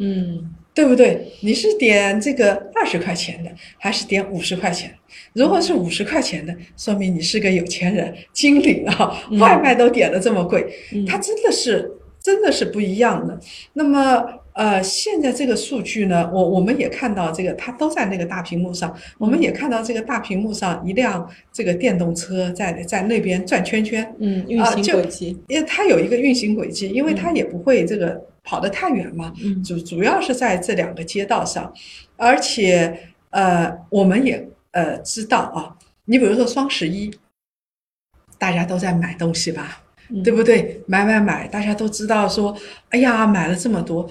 [0.00, 1.32] 嗯对不对？
[1.40, 4.94] 你是点这个二十块钱的，还是点五十块钱？
[5.32, 11.90] 如果是五十块钱的，说明你是个有钱人、精灵啊，嗯外卖都点的这么贵，嗯它真的是
[12.22, 13.40] 真的是不一样的。
[13.72, 14.22] 那么
[14.56, 31.70] 呃，现在这个数据呢，我我们也看到这个，它都在那个大屏幕上，我们也看到这个大屏幕上一辆这个电动车在在那边转圈圈，嗯，运行轨迹，因为它有一个运行轨迹，因为它也不会这个跑得太远嘛，嗯主主要是在这两个街道上，
[32.16, 37.10] 而且呃，我们也呃知道啊，你比如说双十一，
[38.38, 40.80] 大家都在买东西吧，嗯对不对？
[40.86, 42.56] 买买买，大家都知道说，
[42.88, 44.08] 哎呀，买了这么多，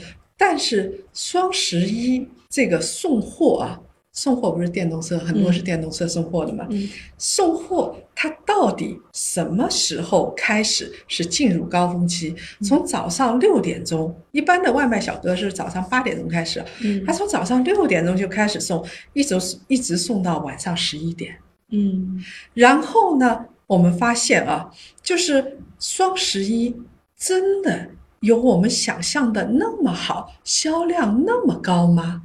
[0.47, 3.81] 但是双十一这个送货啊，
[4.11, 6.87] 送货不是电动车，很多是电动车送货的嘛，嗯。
[7.17, 12.35] 送货它到底什么时候开始是进入高峰期？
[12.61, 17.03] 从早上六点钟，一般的外卖小哥是早上八点钟开始，嗯。
[17.07, 19.35] 他从早上六点钟就开始送，一直
[19.67, 21.35] 一直送到晚上十一点。
[21.71, 22.23] 嗯。
[22.53, 24.69] 然后呢，我们发现啊，
[25.01, 26.75] 就是双十一
[27.17, 27.89] 真的
[28.25, 32.23] 有我们想象的那么好，销量那么高吗？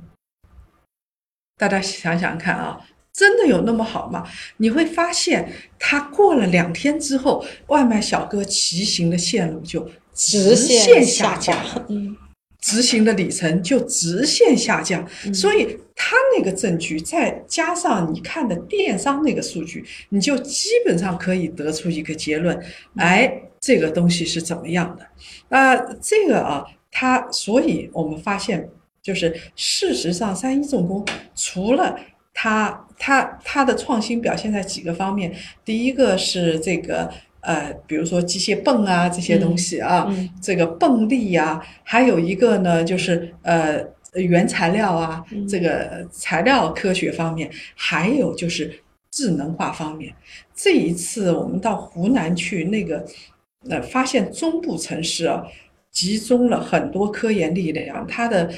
[1.58, 2.80] 大家想想看啊，
[3.12, 4.26] 真的有那么好吗？
[4.56, 11.54] 你会发现，它过了两天之后，外卖小哥骑行的线路就直线下降，
[11.90, 12.16] 嗯
[12.62, 22.58] 执行的里程就直线下降，嗯所以他那个证据再加上你看的电商那个数据，你就基本上可以得出一个结论，
[22.96, 25.06] 哎，这个东西是怎么样的？
[25.48, 28.68] 那这个啊，它，所以我们发现，
[29.02, 31.96] 就是事实上，三一重工除了
[32.32, 37.10] 它它它的创新表现在几个方面，第一个是这个。
[37.42, 50.14] 呃，比如说机械泵啊这些东西啊，嗯这个泵力呀、还有一个呢就是呃原材料啊，嗯这个材料科学方面，还有就是智能化方面。
[50.54, 53.02] 这一次我们到湖南去，那个
[53.64, 55.44] 那发现中部城市啊，
[55.90, 58.50] 集中了很多科研力量，它的。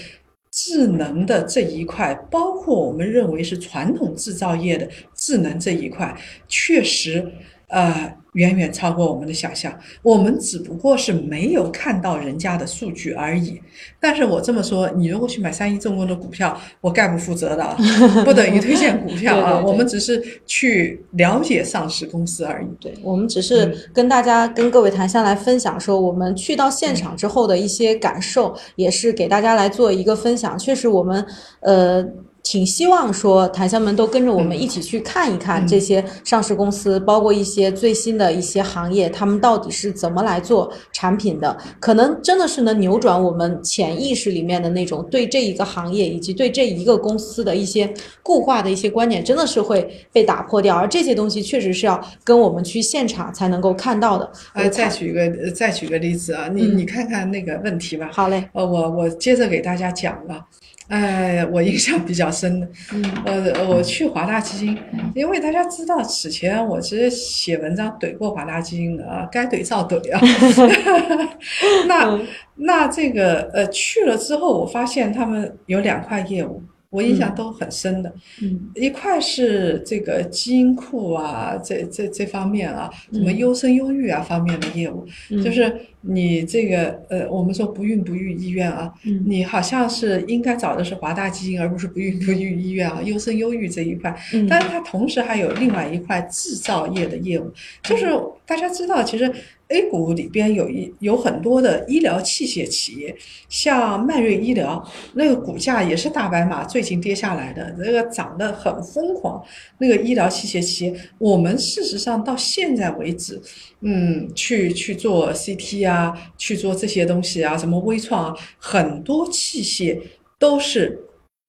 [0.54, 6.14] 智能的这一块，包括我们认为是传统制造业的智能这一块，
[6.46, 7.26] 确实，
[7.68, 9.73] 呃，远远超过我们的想象。
[10.03, 13.61] 我们只不过是没有看到人家的数据而已。
[14.01, 17.77] 但是我这么说，你如果去买三一重工的股票，我概不负责的啊，
[18.25, 19.53] 不等于推荐股票啊。
[19.53, 22.66] 对对对我们只是去了解上市公司而已。
[22.81, 30.59] 对，我们只是跟大家、跟各位谈下来分享说，我们去到现场之后的一些感受，也是给大家来做一个分享。
[30.59, 31.25] 确实，我们
[31.61, 32.07] 呃。
[32.42, 50.74] 挺希望说檀香们都跟着我们一起去看一看嗯这些上市公司，包括一些最新的一些行业，他们到底是怎么来做产品的，可能真的是能扭转我们潜意识里面的那种对这一个行业以及对这一个公司的一些固化的一些观点，真的是会被打破掉。
[50.74, 54.31] 而这些东西确实是要跟我们去现场才能够看到的。
[54.55, 58.11] 呃，再举一个呃再举个例子啊，你嗯你看看那个问题吧。
[58.12, 60.44] 好嘞，呃，我我接着给大家讲了，
[60.88, 64.79] 哎，我印象比较深的，嗯呃，我去华大基因，
[65.14, 70.21] 因为大家知道此前我其实写文章怼过华大基因的啊，该怼照怼啊。
[71.87, 78.14] 那嗯那这个呃去了之后，我发现他们有两块业务，我印象都很深的。
[78.42, 78.70] 嗯。
[78.74, 83.38] 一块是这个基因库啊，这这这方面啊，什么嗯。
[83.38, 89.24] 优生优育啊方面的业务，嗯，就是你这个呃，我们说不孕不育医院啊，嗯。
[89.26, 94.14] 你好像是应该找的是华大基因，而不是不孕不育医院啊，优生优育这一块。
[94.35, 94.46] 嗯。
[94.46, 97.50] 但是它同时还有另外一块制造业的业务，
[97.83, 98.07] 就是
[98.44, 99.33] 大家知道，其实
[99.72, 103.16] A 股里边有一有很多的医疗器械企业，
[103.48, 109.42] 像迈瑞医疗，那个股价也是大白马，最近跌下来的，这个涨得很疯狂。
[109.78, 113.40] 那个医疗器械企业，我们事实上到现在为止，
[113.80, 119.98] 嗯，去去做 CT 啊，去做这些东西啊，什么微创啊，很多器械
[120.38, 121.00] 都是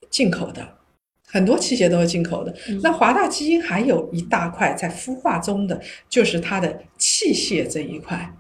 [0.10, 0.73] 进口的。
[1.34, 2.54] 很多器械都是进口的。
[2.70, 8.32] 嗯那华大基因还有一大块在孵化中的，就是它的器械这一块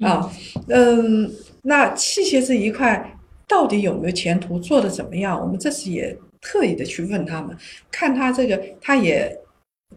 [0.00, 0.30] 啊。
[0.68, 3.16] 嗯，那器械这一块
[3.48, 5.40] 到底有没有前途，做的怎么样？
[5.40, 7.56] 我们这次也特意的去问他们，
[7.90, 9.34] 看他这个，他也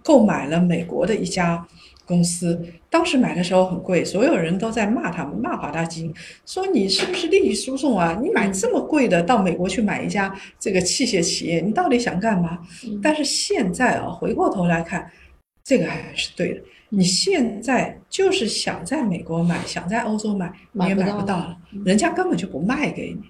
[0.02, 1.68] 购买了美国的一家
[2.06, 6.14] 公司，当时买的时候很贵，所有人都在骂他们，骂华大基因，
[6.46, 8.20] 说你是不是利益输送啊？
[8.22, 12.60] 你买这么贵的到美国去买一家这个器械企业，你到底想干嘛？
[12.86, 15.10] 嗯但是现在啊，回过头来看，
[15.64, 16.62] 这个还是对的。
[16.90, 23.22] 你现在就是想在美国买，想在欧洲买，你也买不到了，人家根本就不卖给你。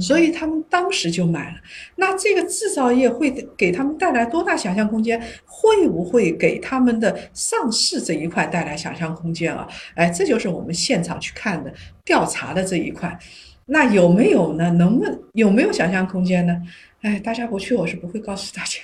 [0.00, 1.56] 所以他们当时就买了。
[1.96, 5.20] 那这个制造业会给他们带来多大想象空间？
[5.44, 9.66] 会不会给他们的上市这一块带来想象空间啊？
[9.94, 11.72] 哎，这就是我们现场去看的
[12.04, 13.18] 调查的这一块。
[13.66, 14.70] 那有没有呢？
[14.72, 16.60] 能不有没有想象空间呢？
[17.04, 18.80] 哎，大家不去，我是不会告诉大家。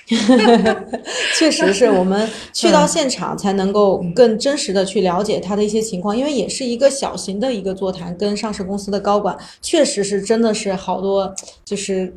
[1.35, 11.33] 确实是我们去到现场才能够更真实的去了解他的一些情况，因为也是一个小型的一个座谈，跟上市公司的高管，确实是真的是好多，
[11.65, 12.15] 就是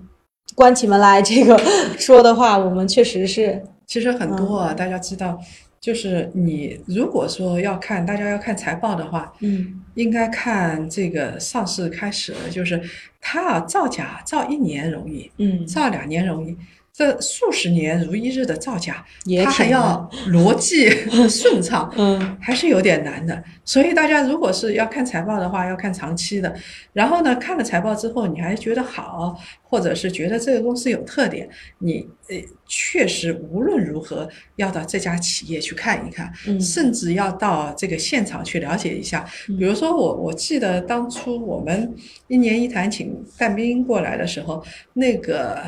[0.54, 1.58] 关起门来这个
[1.98, 5.38] 说的话，我们确实是，其实很多啊，大家知道。
[5.84, 12.80] 就是你如果说要看，大家要看财报的话，嗯，应该看这个上市开始了，就是
[13.20, 16.56] 它啊造假造一年容易，嗯，造两年容易。
[16.96, 19.04] 这数十年如一日的造假，
[19.44, 20.88] 它还要逻辑
[21.28, 23.42] 顺畅，嗯，还是有点难的。
[23.64, 26.54] 所以大家如果是要看财报的话，要看长期的。
[26.92, 31.48] 然后呢，看了财报之后，你还觉得好，或者是觉得这个公司有特点，
[31.80, 32.36] 你呃
[32.68, 39.28] 确实无论如何要到这家企业去看一看，甚至要到这个现场去了解一下。
[39.58, 41.92] 比如说我我记得当初我们
[42.28, 45.60] 一年一谈请但斌过来的时候，那个。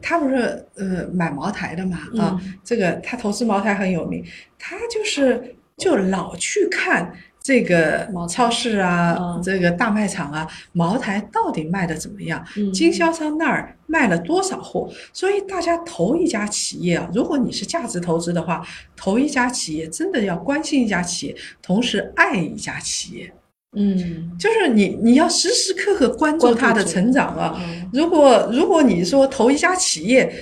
[0.00, 4.24] 他不是呃买茅台的嘛啊，这个他投资茅台很有名，
[4.58, 7.12] 他就是就老去看
[7.42, 18.66] 这个超市啊，这个大卖场啊，茅台到底卖的怎么样，经销商那儿卖了多少货，所以大家投一家企业啊，如果你是价值投资的话，
[18.96, 23.32] 投一家企业真的要关心一家企业，同时爱一家企业。
[23.74, 27.60] 嗯，就是你，你要时时刻刻关注他的成长啊。
[27.92, 30.32] 如果如果你说投一家企业，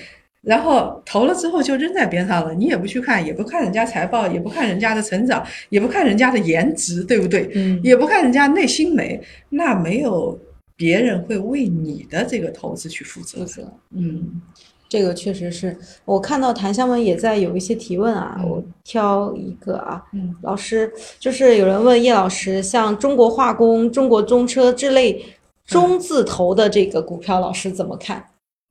[0.43, 7.49] 然后投了之后就扔在边上了，你也不去看，也不看人家财报，也不看人家的成长，也不看人家的颜值，对不对？
[7.55, 9.21] 嗯，也不看人家内心美，
[9.51, 10.39] 那没有
[10.77, 13.39] 别人会为你的这个投资去负责。
[13.39, 14.43] 负责，嗯。
[14.93, 15.75] 这个确实是
[16.05, 25.25] 我看到檀香们也在有一些提问啊，我挑一个啊，嗯，老师就是有人问叶老师，像中国化工、中国中车这类
[25.65, 28.23] 中字头的这个股票，老师怎么看？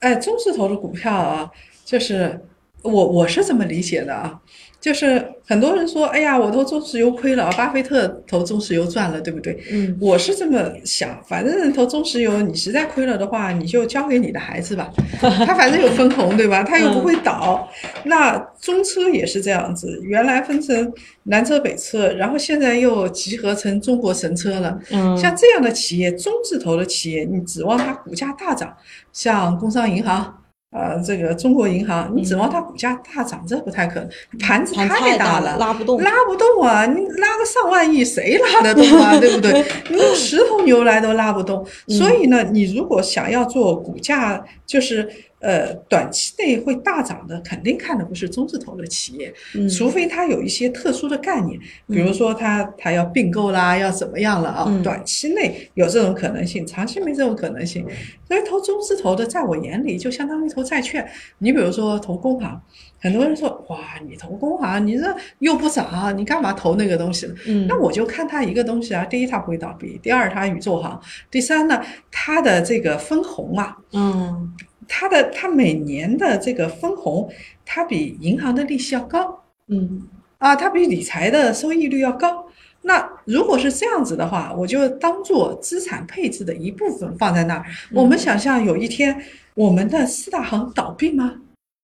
[0.02, 1.52] 哎，中字头的股票啊，
[1.84, 2.40] 就是
[2.84, 4.40] 我我是这么理解的啊。
[4.82, 9.64] 就是很多人说，哎呀，我投中石油亏了，巴菲特投中石油赚了，对不对？
[9.72, 16.64] 嗯，我是这么想，反正投中石油，你实在亏了的话，你就交给你的孩子吧， 他反正有分红，对吧？
[16.64, 17.70] 他又不会倒。
[18.06, 20.92] 那中车也是这样子，原来分成
[21.26, 24.80] 南车北车，然后现在又集合成中国神车了。
[24.90, 28.76] 嗯，像这样的企业，中字头的企业，你指望它股价大涨，
[29.14, 30.41] 像工商银行。
[30.72, 34.10] 呃，这个中国银行，你指望它股价大涨，这不太可能，
[34.40, 36.86] 盘子太大了，拉不动，拉不动啊！
[36.86, 39.20] 你拉个上万亿，谁拉得动啊？
[39.20, 39.64] 对不对？
[39.92, 41.66] 你用十头牛来都拉不动。
[41.88, 45.10] 所以呢，你如果想要做股价，就是。
[45.42, 49.34] 呃，短期内会大涨的，肯定看的不是中字头的企业，
[49.68, 54.82] 除非它有一些特殊的概念，比如说它它要并购啦，要怎么样了啊？
[54.84, 57.84] 短期内有这种可能性，长期没这种可能性。
[58.28, 61.06] 所以投中字头的，在我眼里就相当于投债券。
[61.40, 62.62] 你比如说投工行，
[63.00, 67.28] 很多人说哇，你投工行，你这又不涨，你干嘛投那个东西？
[67.48, 71.82] 嗯，那我就看它一个东西啊，第一它不会倒闭，第二它宇宙行，第三呢
[72.12, 74.54] 它的这个分红啊，嗯。
[74.94, 77.32] 它的它每年的这个分红，
[77.66, 80.02] 它比银行的利息要高，嗯，
[80.38, 82.46] 啊，它比理财的收益率要高。
[82.82, 87.64] 那如果是这样子的话，我就当做资产配置的一部分放在那儿。
[87.94, 89.16] 我们想象有一天
[89.54, 91.36] 我们的四大行倒闭吗？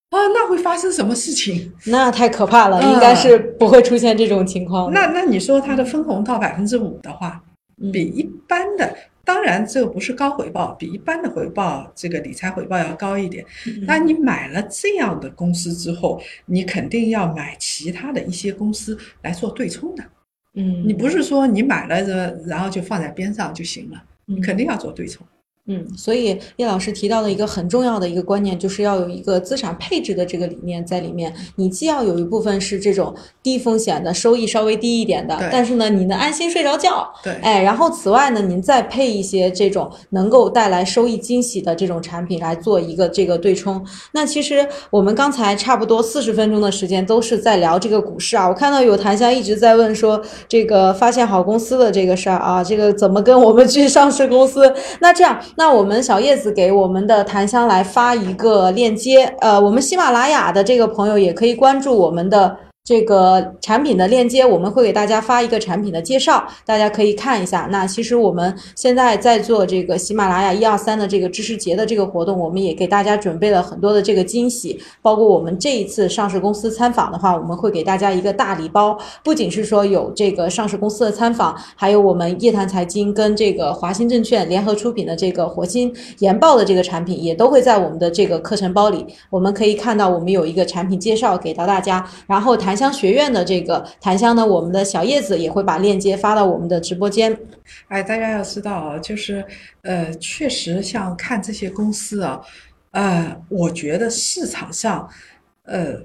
[0.09, 1.71] 啊，那会发生什么事情？
[1.85, 4.91] 那太可怕了，应该是不会出现这种情况。
[4.91, 7.41] 那那你说它的分红到百分之五的话，
[7.93, 8.93] 比一般的。
[9.28, 13.45] 当然，这个不是高回报，比一般的回报，这个理财回报要高一点。
[13.82, 20.03] 那你买了这样的公司之后，你肯定要买其他的一些公司来做对冲的。
[20.53, 25.28] 嗯，你不是说你买了这，然后就放在边上就行了，你肯定要做对冲。
[25.30, 25.36] 嗯，
[25.97, 31.34] 所以叶老师提到的一个很重要的一个观念，就是要有一个资产配置的这个理念在里面。
[31.57, 33.13] 你既要有一部分是这种
[33.43, 37.05] 低风险的，收益稍微低一点的，但是呢，你能安心睡着觉。
[37.22, 43.86] 对，哎，然后此外呢，您再配一些这种能够带来收益惊喜的这种产品来做一个这个对冲。
[44.13, 48.47] 那其实我们刚才差不多四十分钟的时间都是在聊这个股市啊。
[48.47, 54.74] 我看到有檀香一直在问说这个发现好公司的这个事儿啊，这个怎么跟我们去上市公司？
[55.01, 55.38] 那这样。
[55.57, 62.55] 那我们小叶子给我们的檀香来发一个链接，呃，我们喜马拉雅的这个朋友也可以关注我们的
[62.88, 67.67] 这个产品的链接，我们会给大家发一个产品的介绍，大家可以看一下。
[67.69, 89.05] 那其实我们现在在做这个喜马拉雅一二三的这个知识节的这个活动，我们也给大家准备了很多的这个惊喜，包括我们这一次上市公司参访的话，我们会给大家一个大礼包，不仅是说有这个上市公司的参访，还有我们叶檀财经跟这个华鑫证券联合出品的这个火星研报的这个产品，也都会在我们的这个课程包里。
[89.29, 92.76] 我们可以看到，我们有一个产品介绍给到大家，然后谈。
[92.78, 97.36] 香学院的这个檀香呢，我们的小叶子也会把链接发到我们的直播间。
[97.88, 99.43] 哎，大家要知道啊，就是
[99.82, 102.39] 呃，确实像看这些公司啊，
[102.91, 105.09] 呃，我觉得市场上，
[105.63, 105.95] 呃，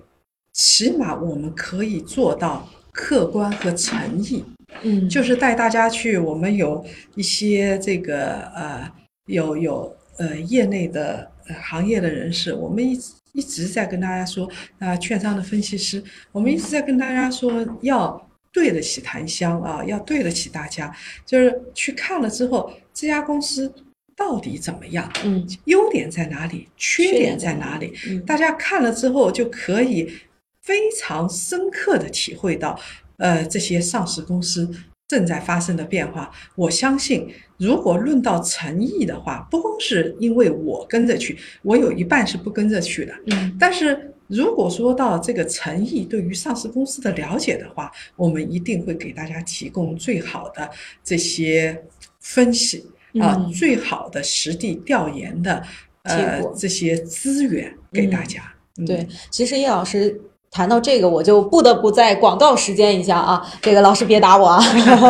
[0.53, 4.43] 起码我们可以做到客观和诚意。
[4.83, 8.91] 嗯，就是带大家去，我们有一些这个呃，
[9.27, 11.31] 有有呃业内的
[11.63, 13.13] 行业的人士，我们一直。
[13.33, 23.73] 一直在跟大家说啊，券商的分析师，我们一直在跟大家说要对得起檀香啊，要对得起大家，就是去看了之后，这家公司
[24.15, 25.11] 到底怎么样？
[25.25, 26.69] 嗯，优点在哪里？
[26.77, 27.93] 缺点在哪里？
[28.27, 30.13] 大家看了之后就可以
[30.61, 32.79] 非常深刻的体会到，
[33.17, 34.71] 呃，这些上市公司。
[35.13, 43.13] 正在发生的变化，我相信，如果论到诚意的话，不光是因为我跟着去，我有一半是不跟着去的。
[43.27, 50.71] 嗯，但是如果说到这个诚意对于上市公司的了解的话，我们一定会给大家提供最好的
[51.05, 51.79] 这些
[52.21, 52.87] 分析
[53.21, 55.63] 啊，最好的实地调研的
[56.05, 58.51] 呃这些资源给大家。
[58.87, 60.19] 对，其实叶老师。
[60.53, 64.63] 谈到这个，我就不得不在广告时间一下啊，这个老师别打我啊。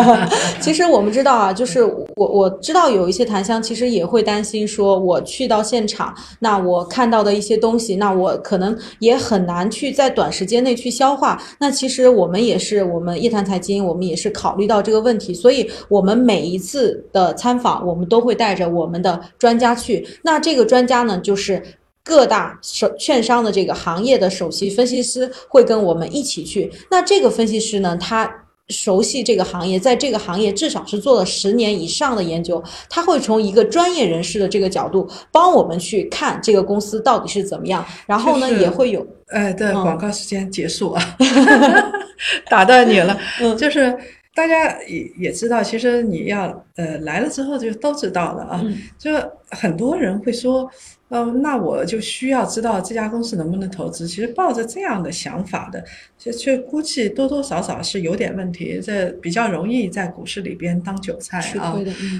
[0.62, 11.42] 其实我们知道啊，就是我我知道有一些檀香其实也会担心说，我去到现场，那我看到的一些东西，那我可能也很难去在短时间内去消化。
[11.58, 20.06] 那其实我们也是，我们叶檀财经，我们也是考虑到这个问题，所以我们每一次的参访，我们都会带着我们的专家去。
[20.22, 21.60] 那这个专家呢，就是。
[22.04, 26.70] 各大首券商的这个行业的首席分析师会跟我们一起去。
[26.90, 28.30] 那这个分析师呢，他
[28.68, 32.62] 熟悉这个行业，在这个行业至少是做了十年以上的研究。
[32.88, 37.84] 他会从一个专业人士的这个角度帮我们去看这个公司到底是怎么样。
[38.06, 41.16] 然后呢，也会有呃，对广告时间结束啊，
[42.48, 43.18] 打断你了。
[43.40, 43.94] 嗯就是
[44.34, 48.64] 大家也也知道，其实你要呃来了之后就都知道了啊。
[48.98, 49.10] 就
[49.50, 50.70] 很多人会说。
[51.14, 54.08] 嗯，那我就需要知道这家公司能不能投资。
[54.08, 55.84] 其实抱着这样的想法的，
[56.16, 58.80] 就却估计多多少少是有点问题。
[58.82, 61.76] 这比较容易在股市里边当韭菜啊，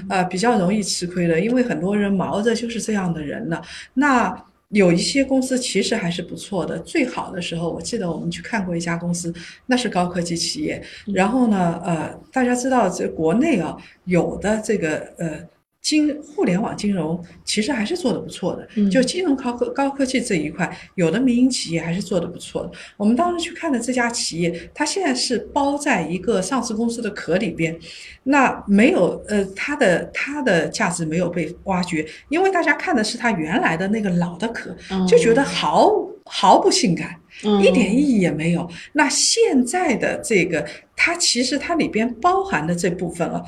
[0.09, 3.59] 啊，比较容易吃亏的，因为很多人毛着就是这样的人了。
[3.95, 9.33] 那有一些公司其实还是不错的，最好的时候，我记得我们去看过一家公司，
[9.67, 10.83] 那是高科技企业。
[11.05, 15.47] 然后呢，呃，大家知道这国内啊，有的这个呃。
[15.83, 22.71] 金互联网金融其实还是做的不错的，就金融高科高科技这一块，有的民营企业还是做的不错的。
[22.95, 27.77] 我们当时去看的这家企业，它现在是包在一个上市公司的壳里边，
[28.23, 34.73] 那没有呃它的它的价值没有被挖掘，因为大家看的是它原来的那个老的壳，
[35.05, 35.91] 就觉得毫
[36.23, 37.19] 毫不性感，
[37.61, 38.65] 一点意义也没有。
[38.93, 40.65] 那现在的这个，
[40.95, 43.43] 它其实它里边包含的这部分啊。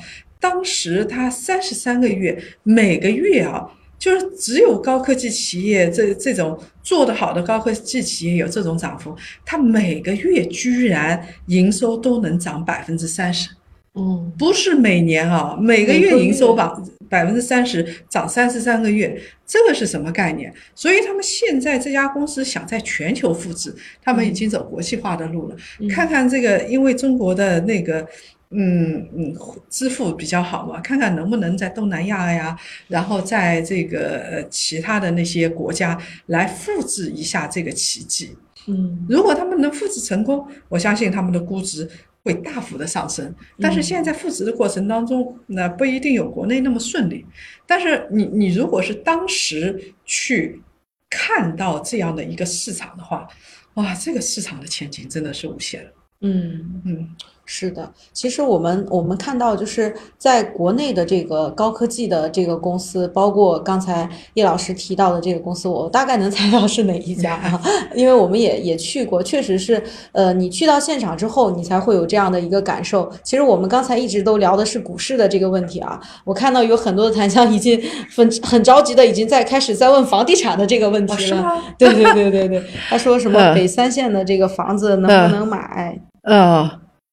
[0.48, 3.68] 当时它三十三个月，每个月啊，
[3.98, 13.50] 就是只有高科技企业这这种做得好的高科技企业有这种涨幅，它每个月居然营收都能涨百分之三十，
[13.94, 16.70] 嗯，不是每年啊，每个月营收百
[17.08, 20.54] 百分之三十涨三十三个月，这个是什么概念？
[20.76, 25.56] 所以他们现在这家公司想在全球复制，他们已经走国际化的路了。
[25.90, 28.06] 看看这个，因为中国的那个。
[28.50, 29.34] 嗯嗯，
[29.68, 38.36] 支付比较好嘛，看看能不能在东南亚呀，然后在这个其他的那些国家来复制一下这个奇迹。
[38.68, 41.88] 嗯，如果他们能复制成功，我相信他们的估值
[42.22, 43.34] 会大幅的上升。
[43.60, 47.26] 但是现在复制的过程当中，那不一定有国内那么顺利。
[47.66, 50.62] 但是你你如果是当时去
[51.10, 53.28] 看到这样的一个市场的话，
[53.74, 55.84] 哇，这个市场的前景真的是无限。
[56.20, 57.08] 嗯嗯。
[57.48, 67.62] 是的，其实我们我们看到，就是在国内的这个高科技的这个公司，包括刚才叶老师提到的这个公司，我大概能 猜到是哪一家啊？
[67.94, 69.80] 因为我们也也去过，确实是，
[70.10, 73.08] 呃，你去到现场之后，你才会有这样的一个感受。
[73.22, 77.80] 其实我们刚才一直都聊的是股市的这个问题啊，我看到有很多的檀香已经
[78.12, 81.62] 很很着急的，已经在开始在问房地产的这个问题了。
[81.78, 85.96] 对对对对对，他说什么北三线的这个房子能不能买？
[86.22, 86.68] 嗯。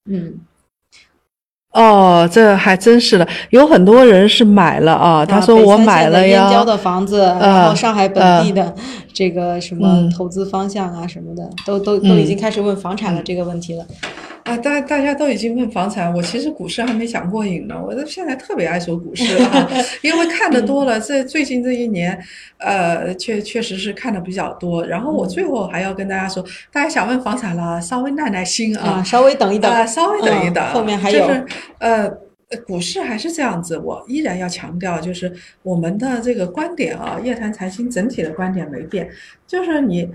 [0.06, 0.40] 嗯，
[1.72, 5.26] 哦，这还真是的，有很多人是买了啊。
[5.26, 6.44] 他说我买了呀。
[6.44, 8.76] 燕郊的房子，然后上海本地的
[9.14, 13.86] 这个什么投资方向啊什么的，都都都已经开始问房产的这个问题了。
[14.44, 17.82] 啊，大大家都已经问房产，我其实股市还没讲过瘾呢。
[17.82, 19.70] 我现在特别爱说股市啊，
[20.04, 21.00] 因为看的多了。
[21.00, 22.22] 这最近这一年，
[22.58, 24.86] 呃，确确实是看的比较多。
[24.86, 31.26] 然后我最后还要跟大家说，大家想问房产了，稍微耐耐心啊，稍微等一等，啊，稍微等一等，后面还有。
[31.26, 31.46] 就是
[31.80, 32.10] 呃，
[32.68, 35.32] 股市还是这样子，我依然要强调，就是
[35.62, 39.10] 我们的这个观点啊，夜谈财经整体的观点没变，
[39.48, 40.10] 就是你。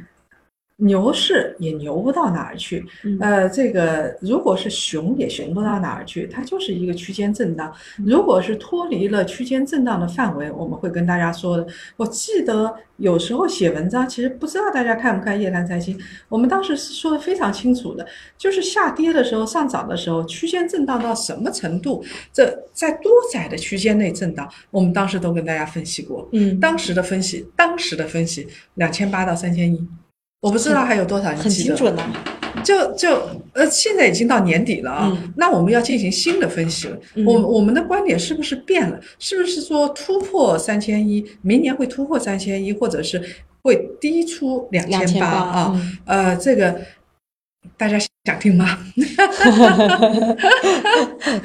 [0.81, 2.87] 牛市也牛不到哪儿去，
[3.19, 7.73] 呃，这个如果是熊也熊不到哪儿去，它就是一个区间震荡。
[8.07, 11.67] 如果是脱离了区间震荡的范围，我们会跟大家说的。
[11.97, 15.99] 我记得有时候写文章，其实不知道大家看不看夜谈财经，
[16.29, 18.07] 我们当时是说的非常清楚的，
[18.37, 26.29] 就是下跌的时候、上涨的时候，区间震荡到什么程度，这在多窄的区间内震荡，我们当时都跟大家分析过。
[26.33, 29.89] 嗯，当时的分析，当时的分析，两千八到三千一。
[30.41, 32.03] 我不知道还有多少很精准呢，
[32.65, 33.21] 就就
[33.55, 36.97] 呃，现在已经到年底了啊，那我们要进行新的分析了。
[37.27, 39.01] 我我们的观点是不是变了？
[39.19, 43.21] 是不是说突破三千一，明年会突破三千一，或者是
[43.63, 45.83] 会低出两千八啊？
[46.05, 46.81] 呃，这个
[47.77, 47.99] 大家
[48.29, 48.79] 想听吗？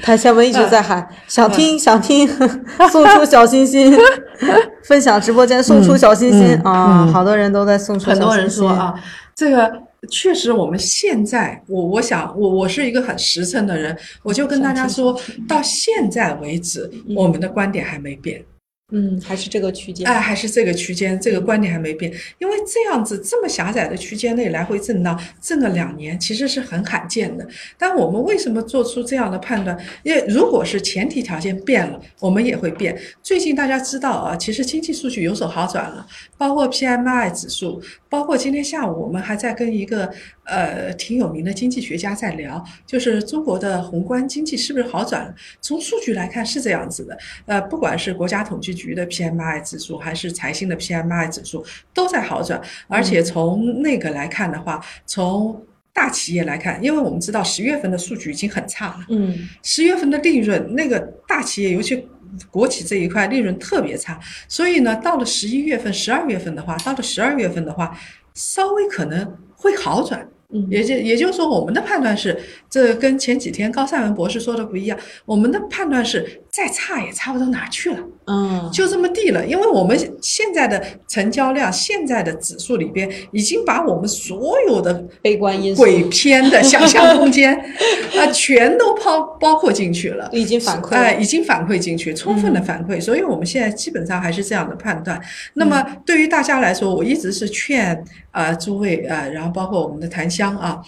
[0.01, 2.27] 台下面一直在喊，想 听想听，
[2.91, 3.97] 送出小心心。
[4.83, 7.05] 分享直播间送出小心心啊！
[7.07, 8.09] 好多人都在送出。
[8.09, 8.93] 很多人说啊，
[9.33, 9.71] 这个
[10.11, 15.17] 确实，我们现在，我我想，我我是一个很实诚的人，我就跟大家说
[15.47, 18.43] 到现在为止，我们的观点还没变。
[18.91, 22.11] 嗯，还是这个区间，哎，还是这个区间，这个观点还没变。
[22.37, 27.47] 因为这样子这么狭窄的区间内来回震荡，震了两年，其实是很罕见的。
[27.77, 29.75] 但我们为什么做出这样的判断？
[30.03, 32.95] 因为如果是前提条件变了，我们也会变。
[33.23, 36.05] 最近大家知道啊，其实经济数据有所好转了，
[36.37, 40.11] 包括 PMI 指数，包括今天下午我们还在跟一个。
[40.45, 45.33] 呃，挺有名的经济学家在聊，就是中国的宏观经济是不是好转了？
[45.61, 47.17] 从数据来看是这样子的。
[47.45, 52.61] 呃，不管是国家统计局的 PMI 指数，还是财新的 PMI 指数，都在好转。
[52.87, 55.63] 而且从那个来看的话，从
[55.93, 59.05] 大企业来看，因为我们知道十月份的数据已经很差了。
[59.09, 59.47] 嗯。
[59.61, 62.07] 十月份的利润，那个大企业，尤其
[62.49, 64.19] 国企这一块利润特别差。
[64.47, 67.95] 所以呢，到了十一月份、十二月份的话，到了十二月份的话，
[68.33, 70.27] 稍微可能会好转。
[70.69, 72.39] 也就也就是说，我们的判断是，
[72.69, 74.97] 这跟前几天高赛文博士说的不一样。
[75.25, 79.45] 我们的判断是，再差也差不到哪去了，嗯，就这么地了。
[79.45, 87.53] 因为我们现在的成交量，现在的指数里边，已经把我们所有的悲观因素、鬼片的想象空间，
[88.15, 93.01] 啊，全都抛包括进去了，已经反馈，哎，已经反馈进去，充分的反馈。
[93.01, 95.19] 所以我们现在基本上还是这样的判断。
[95.55, 98.03] 那么对于大家来说，我一直是劝
[98.33, 100.57] 啊诸位啊，然后包括我们的檀香。
[100.57, 100.83] 啊，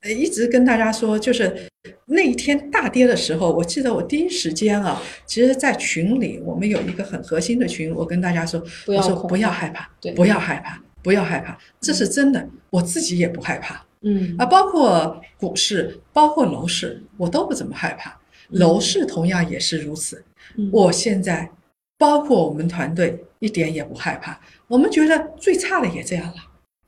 [0.00, 1.68] 呃，一直跟大家说，就是
[2.06, 18.16] 那一天大跌的时候，我记得我第一时间啊，其实，在群里我们有一个很核心的群，我跟大家说，我说不要害怕，不要害怕，不要害怕，这是真的，我自己也不害怕，嗯，啊，包括股市，包括楼市，我都不怎么害怕，
[18.50, 20.24] 楼市同样也是如此，
[20.70, 21.50] 我现在
[21.98, 24.38] 包括我们团队一点也不害怕，
[24.68, 26.36] 我们觉得最差的也这样了。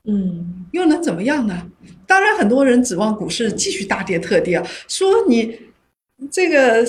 [0.09, 1.67] 嗯，又能怎么样呢？
[2.07, 5.59] 当然，很多人指望股市继续大跌特跌啊，说你
[6.31, 6.83] 这个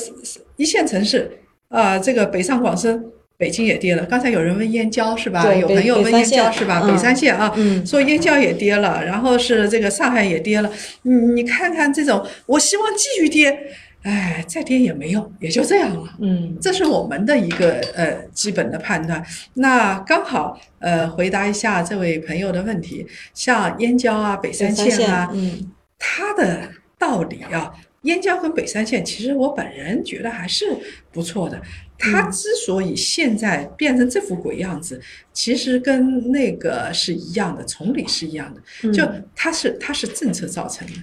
[0.57, 1.31] 一线城市
[1.69, 3.05] 啊，这个北上广深、
[3.37, 4.07] 北京也跌了。
[4.07, 5.55] 刚才有人问燕郊是吧？
[5.55, 6.89] 有朋友问燕郊是吧？
[6.89, 7.55] 北三线啊，
[7.85, 10.73] 说燕郊也跌了，然后是这个上海也跌了。
[11.03, 13.59] 你你看看这种，我希望继续跌。
[14.03, 16.17] 哎，再跌也没用，也就这样了。
[16.21, 19.23] 嗯，这是我们的一个呃基本的判断。
[19.55, 27.73] 那刚好呃回答一下这位朋友的问题，像燕郊啊、北三线啊，嗯，它的道理啊，
[28.03, 30.65] 燕郊跟北三线，其实我本人觉得还是
[31.13, 31.61] 不错的。
[31.99, 34.99] 它之所以现在变成这副鬼样子，
[35.35, 40.95] 其实跟那个是一样的，从理是一样的，就它是它是政策造成的。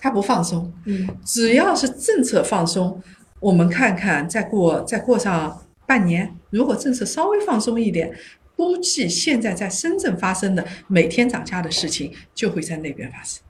[0.00, 0.72] 它不放松。
[0.86, 3.00] 嗯只要是政策放松，
[3.38, 8.12] 我们看看再过再过上半年，如果政策稍微放松一点，
[8.56, 13.42] 估计现在在深圳发生的每天涨价的事情就会在那边发生。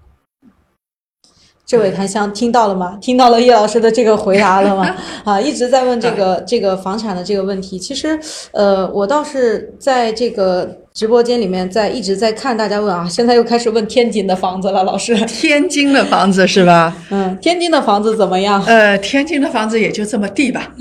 [1.67, 2.99] 这位檀香听到了吗？
[3.01, 4.97] 听到了叶老师的这个回答了吗？
[5.25, 7.79] 啊，一直在问这个这个房产的这个问题。
[7.79, 8.19] 其实，
[8.51, 15.15] 呃，我倒是在这个直播间里面在一直在看大家问啊，现在又开始问天津的房子了，老师。
[15.25, 16.95] 天津的房子是吧？
[17.09, 18.63] 嗯，天津的房子怎么样？
[18.67, 20.71] 呃，天津的房子也就这么地吧，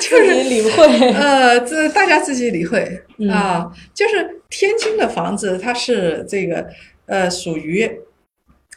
[0.00, 1.10] 就是理会。
[1.10, 3.70] 呃，这大家自己理会嗯啊。
[3.92, 6.64] 就是天津的房子，它是这个
[7.04, 7.86] 呃属于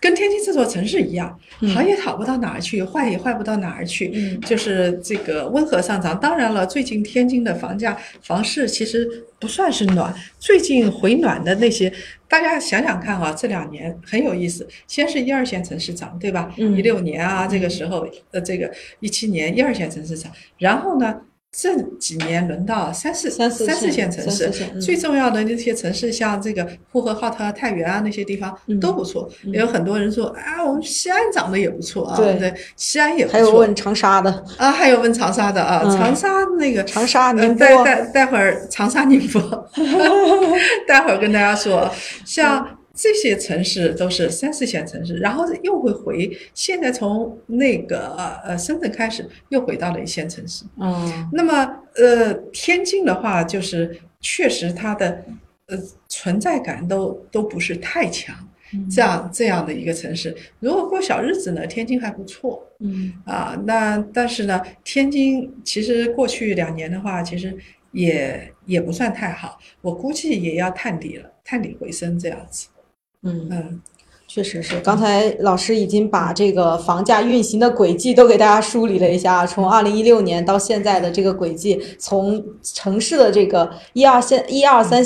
[0.01, 6.17] 跟天津这座城市一样，嗯好也好不到哪儿去，坏也坏不到哪儿去，嗯就是这个温和上涨。
[6.19, 11.91] 当然了，最近天津的房价房市其实不算是暖，最近回暖的那些，
[12.27, 14.67] 大家想想看啊，这两年很有意思。
[14.87, 16.53] 先是一二线城市涨，对吧？
[16.57, 18.71] 嗯一六年啊，这个时候，呃，这个
[19.01, 21.21] 一七年一二线城市涨，然后呢？
[21.51, 29.27] 这几年轮到三四三四三四线线城市最重要的那些城市，像这个呼和浩特啊、太原啊那些地方嗯都不错。
[29.45, 33.37] 也有很多人说啊，我们西安长得也不错啊，对对，西安也不错。
[33.37, 36.29] 还有问长沙的，啊，还有问长沙的啊，嗯长沙
[36.59, 39.41] 那个长沙、呃宁波待待待会儿长沙、宁波，
[40.87, 41.91] 待会儿跟大家说，
[42.25, 42.65] 像
[43.01, 50.65] 这些城市都是三四线城市，然后又会回，现在从那个呃深圳开始又回到了一线城市。
[50.77, 51.53] 嗯那么
[51.95, 55.23] 呃，天津的话，就是确实它的
[55.67, 55.77] 呃
[56.09, 58.35] 存在感都都不是太强，
[58.91, 60.35] 这样这样的一个城市。
[60.59, 62.61] 如果过小日子呢，天津还不错。
[62.79, 67.57] 嗯啊，那但是呢，天津其实过去两年的话，其实
[67.93, 72.67] 也也不算太好，我估计也要探底了，探底回升这样子。
[73.23, 73.47] 嗯。
[73.51, 73.81] 嗯，
[74.27, 85.03] 确实是，刚才老师已经把这个房价运行的轨迹都给大家梳理了一下，从二零一六年到现在的这个轨迹，从城市的这个一二线、一二三、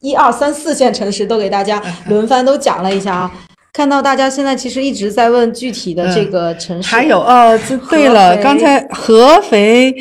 [0.00, 3.32] 一二三四线城市都给大家轮番都讲了一下啊。
[3.72, 9.94] 看到大家现在其实一直在问具体的这个城市，还有哦，这对了，刚才合肥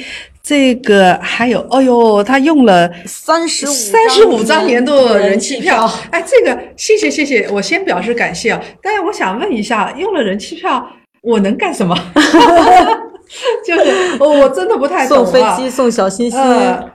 [0.47, 2.89] 这个还有，哎呦，他用了。
[3.05, 8.61] 三十五三十五张年度人人气票，哎，这个谢谢谢谢，我先表示感谢啊。
[8.81, 10.87] 但是我想问一下，用了人气票，
[11.21, 11.93] 我能干什么？
[13.67, 15.57] 就是我我真的不太懂送飞啊。
[15.57, 16.91] 机、送小心心，呃，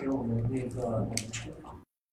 [0.00, 1.06] 给我们那个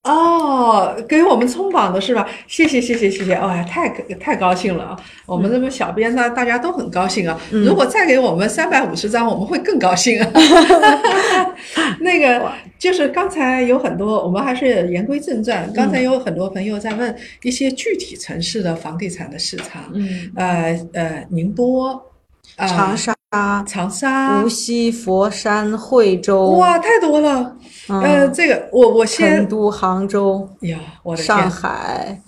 [0.06, 2.28] 哦，给我们冲榜的是吧？
[2.48, 3.90] 谢谢谢谢谢谢，哇、太
[4.20, 5.00] 太高兴了啊！
[5.26, 7.36] 我们这边小编呢，大家都很高兴啊。
[7.50, 10.32] 如果再给我们三百五十张，我们会更高兴啊。
[12.02, 15.68] 那个就是刚才有很多，我们还是言归正传。
[15.74, 22.00] 刚才有很多朋友在问一些具体城市的房地产的市场，嗯，呃呃，宁波、
[22.58, 23.15] 呃、长沙、
[23.66, 24.44] 长沙。
[24.44, 27.58] 无，锡、佛山、惠州，哇，太多了。
[27.90, 28.02] 嗯。
[28.02, 32.22] 呃，这个我我成先，都、杭州、呀，我的天，上海，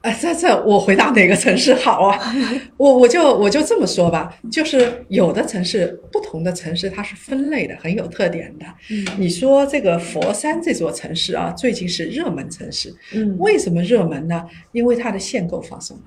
[0.00, 2.18] 哎，这这我回答哪个城市好啊？
[2.76, 8.66] 我我就我就这么说吧，就是有的城市，不同的城市它是分类的，很有特点的。
[8.90, 9.06] 嗯。
[9.16, 13.36] 你说这个佛山这座城市啊，最近是热门城市，嗯。
[13.38, 14.42] 为什么热门呢？
[14.72, 16.04] 因为它的限购放松了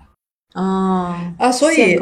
[0.56, 1.97] 啊啊，所以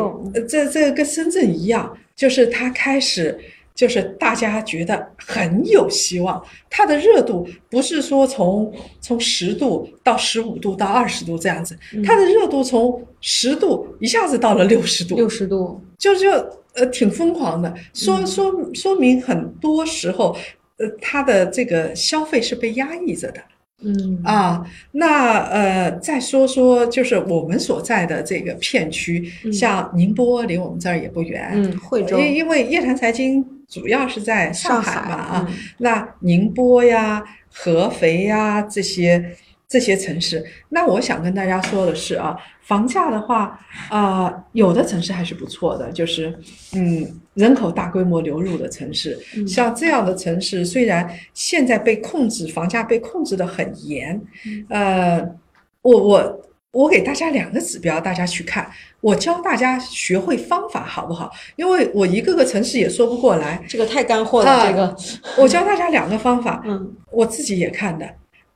[0.47, 3.37] 这这个跟深圳一样，就是它开始。
[3.75, 6.39] 就是大家觉得很有希望，
[6.69, 11.75] 它的热度不是说从从十度到十五度到二十度这样子，
[12.05, 16.29] 它的热度从十度一下子到了六十度，六十度，就就
[16.75, 20.37] 呃挺疯狂的，说说说明很多时候，
[20.77, 23.41] 呃，它的这个消费是被压抑着的
[23.83, 24.65] 嗯啊。
[24.91, 39.35] 那呃，再说说就是我们所在的这个片区，像宁波离我们这儿也不远，嗯，惠州、因因为叶檀财经主要是在上海嘛啊，嗯那宁波呀、合肥呀这些
[39.67, 43.59] 这些城市，那我想跟大家说的是啊，房价的话，
[43.89, 46.37] 啊、有的城市还是不错的，就是
[46.75, 55.35] 嗯，人口大规模流入的城市，嗯像这样的城市，虽然现在被控制，房价被控制的很严，嗯呃，
[55.81, 56.41] 我我。
[56.73, 58.67] 我给大家两个指标，大家去看。
[58.99, 61.29] 我教大家学会方法，好不好？
[61.55, 64.97] 因为我一个个城市也说不过来，这个太干货了，啊这个，
[65.37, 68.09] 我教大家两个方法， 嗯，我自己也看的。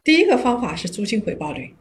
[0.04, 1.76] 第一个方法是租金回报率，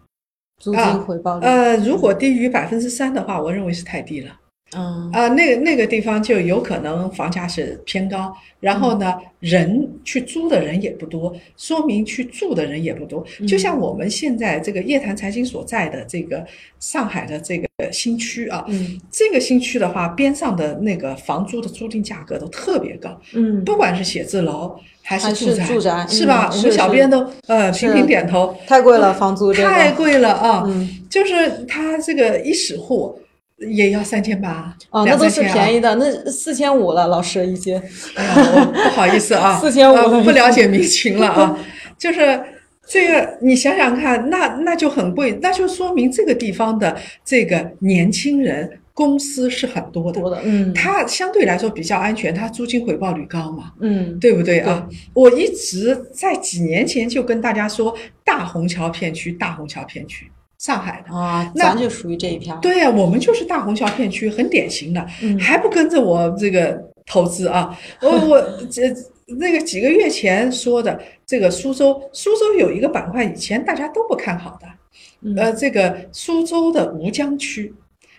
[0.59, 4.39] 租金回报率，呃，如果低于百分之三的话，我认为是太低了。
[4.75, 13.25] 嗯啊、那个那个地方就有可能房价是偏高，然后呢，人去租的人也不多，说明去住的人也不多。
[13.47, 16.45] 就像我们现在这个夜谈财经所在的这个
[16.81, 26.51] 上海的这个新区啊，嗯这个新区的话，边上的那个房租的租赁价格都特别高，嗯，不管是写字楼还还是住宅，是住宅是吧？
[26.53, 30.65] 我们小编都呃频频点头，太贵了，房租这个太贵了啊！
[30.67, 33.19] 嗯就是他这个一室户
[33.59, 37.83] 也要三千八，哦，那两都是便宜的，那四千五了，老师一间。
[38.15, 41.59] 哎呀，我不好意思啊， 4500呃不了解民情了啊。
[41.97, 42.39] 就是
[42.87, 46.95] 这个，你想想看，那那就很贵，那就说明这个地方的
[47.25, 53.73] 这个年轻人公司是很多的，多的，嗯，它相对来说比较安全，它租金回报率高嘛。
[53.81, 54.87] 嗯对不对啊？
[55.15, 61.15] 我一直在几年前就跟大家说，大虹桥片区，大虹桥片区，上海的。
[61.15, 62.61] 啊，那咱就属于这一片儿。
[62.61, 67.79] 对呀、我们就是大虹桥片区，很典型的，嗯还不跟着我这个投资啊？
[68.01, 68.41] 我我
[68.71, 68.83] 这
[69.39, 74.67] 那个几个月前说的这个苏州，苏州有一个板块，以前大家都不看好的，
[75.23, 77.75] 嗯呃，这个苏州的吴江区。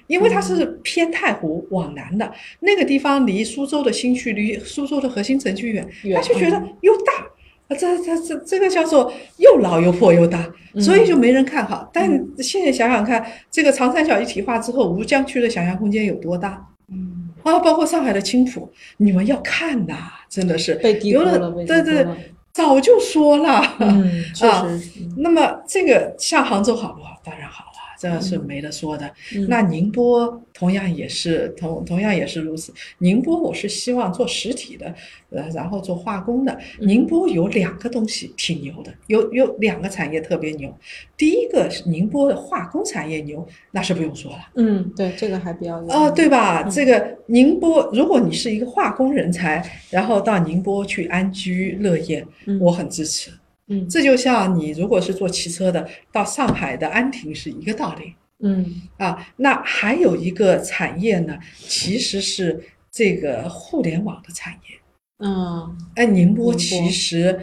[0.08, 2.32] 因为它是偏太湖往南的
[2.62, 7.28] 那个地方，离苏州的新区、离苏州的核心城区远，远他就觉得嗯又大，
[7.68, 10.48] 啊，这这这这个叫做又老又破又大，
[10.80, 11.90] 所以就没人看好。
[11.94, 12.10] 但
[12.40, 17.60] 现在想想看，这个长三角一体化之后，吴江区的想象空间有多大嗯，啊？
[17.60, 19.96] 包括上海的青浦，你们要看呐，
[20.30, 22.08] 真的是被低估有了，对对。，
[22.54, 23.62] 早就说了。
[23.80, 25.04] 嗯，确啊实。
[25.18, 27.22] 那么这个像杭州好不好？
[27.24, 29.08] 当然好了，这是没得说的。
[29.36, 32.74] 嗯那宁波同样也是同同样也是如此。
[33.00, 34.94] 宁波我是希望做实体的，
[35.30, 36.52] 呃，然后做化工的。
[36.80, 40.74] 嗯宁波有两个东西挺牛的，有有两个产业特别牛。
[41.16, 44.40] 第一个是宁波的化工产业牛，那是不用说了。
[44.56, 46.64] 嗯，对，这个还比较有啊，对吧？
[46.64, 53.32] 嗯这个宁波，如果你是一个化工人才，然后到宁波去安居乐业，嗯我很支持。
[53.70, 59.28] 嗯这就像你如果是做汽车的，到上海的安亭是一个道理嗯啊。
[59.36, 64.78] 那还有一个产业呢，其实是这个互联网的产业。
[65.20, 67.40] 嗯哎，宁波其实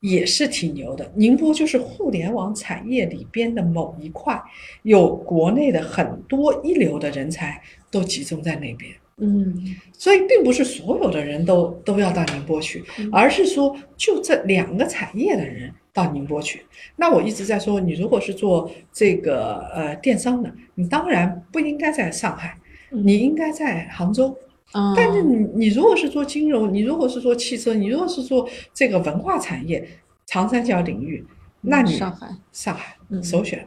[0.00, 1.10] 也是挺牛的。
[1.16, 4.40] 宁波就是互联网产业里边的某一块，
[4.82, 7.60] 有国内的很多一流的人才
[7.90, 8.92] 都集中在那边。
[9.18, 9.76] 嗯。
[9.92, 13.08] 所以并不是所有的人都都要到宁波去，嗯。
[13.12, 16.64] 而是说就这两个产业的人到宁波去。
[16.96, 22.58] 那我一直在说，你如果是做这个呃电商的，你当然不应该在上海，
[22.90, 23.06] 嗯。
[23.06, 24.36] 你应该在杭州。
[24.72, 29.88] 啊，但是你你如果是做金融，你如果是做汽车，你如果是做这个文化产业，
[30.26, 31.24] 长三角领域，
[31.60, 33.22] 那你上海，上海嗯。
[33.22, 33.66] 首选，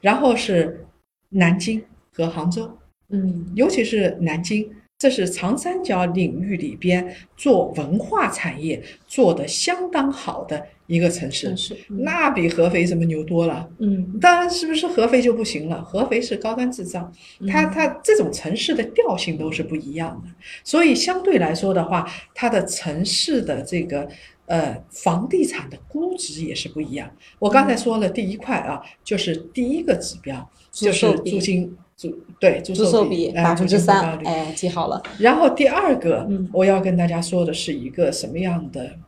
[0.00, 0.86] 然后是
[1.28, 2.78] 南京和杭州。
[3.12, 11.54] 嗯尤其是南京，这是长三角领域里边做文化产业做得相当好的一个城市
[11.88, 13.68] 那比合肥怎么牛多了？
[13.78, 15.82] 嗯当然，是不是合肥就不行了？
[15.82, 17.10] 合肥是高端制造，
[17.48, 20.30] 它它这种城市的调性都是不一样的，
[20.64, 24.06] 所以相对来说的话，它的城市的这个
[24.46, 27.10] 呃房地产的估值也是不一样。
[27.38, 31.74] 我刚才说了第一块啊，就是第一个指标就是租金
[32.08, 38.98] 租对租租售售哎比百分之三，率哎，记好了，然后第二个嗯，我要跟大家说的是一个什么样的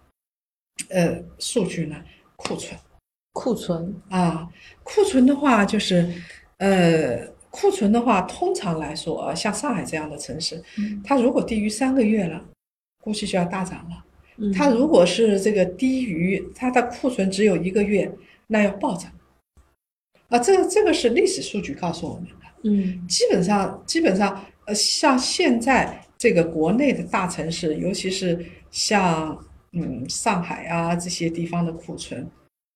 [0.91, 1.97] 呃数据呢？
[2.37, 2.79] 库存
[3.33, 4.49] 库存，啊，
[4.85, 6.09] 库存的话就是
[6.59, 12.41] 呃，库存的话，通常来说啊，像上海这样的城市，嗯它如果低于三个月了，
[13.03, 14.05] 估计就要大涨了。
[14.37, 18.09] 嗯它如果是这个低于它的库存只有一个月，
[18.47, 19.11] 那要暴涨。
[20.29, 22.44] 啊，这个这个是历史数据告诉我们的。
[22.65, 29.39] 嗯基本上，基本上，呃，像现在这个国内的大城市，尤其是像
[29.73, 32.27] 嗯上海啊这些地方的库存，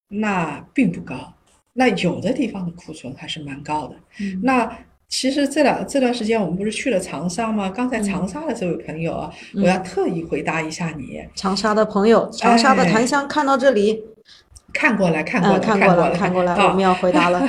[0.08, 1.34] 那并不高。
[1.72, 3.94] 那有的地方的库存还是蛮高的。
[4.20, 4.78] 嗯那
[5.08, 7.70] 其实这两这段时间我们不是去了长沙吗？
[7.70, 14.02] 刚才嗯长沙的这位朋友啊，嗯我要特意回答一下你，长沙的朋友，长沙的哎檀香看到这里，
[14.72, 17.48] 看过来，看过来，嗯，看过过来，看过来，啊我们要回答了。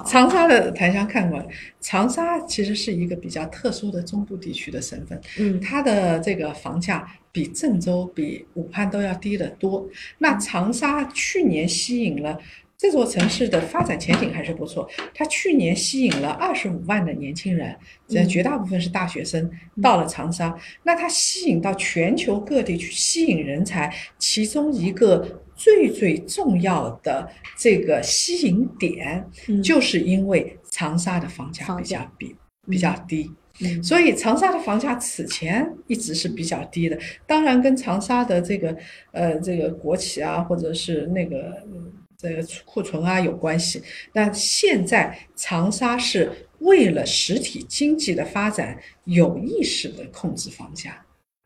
[0.00, 1.46] 好长沙的檀香看过来，
[1.80, 9.86] 长沙其实是一个比较特殊的中部地区的省份，嗯它的这个房价比郑州、比武汉都要低得多。
[10.18, 12.38] 那长沙去年吸引了
[12.76, 17.76] 这座城市的发展前景还是不错，它去年吸引了二十五万的年轻人，
[18.08, 19.50] 这嗯绝大部分是大学生
[19.82, 20.56] 到了长沙。
[20.82, 32.36] 那它吸引到全球各地去吸引人才，其中一个最最重要的这个吸引点，嗯就是因为长沙的房价比较比
[32.70, 33.30] 比较低。
[33.62, 38.74] 嗯所以长沙的房价此前一直是比较低的，当然跟长沙的这个
[39.12, 43.82] 呃这个国企啊，或者是那个嗯这个库存啊有关系。
[44.14, 51.04] 但现在长沙是为了实体经济的发展，有意识的控制房价。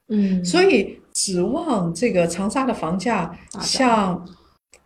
[0.09, 4.27] 嗯，所以指望这个长沙的房价像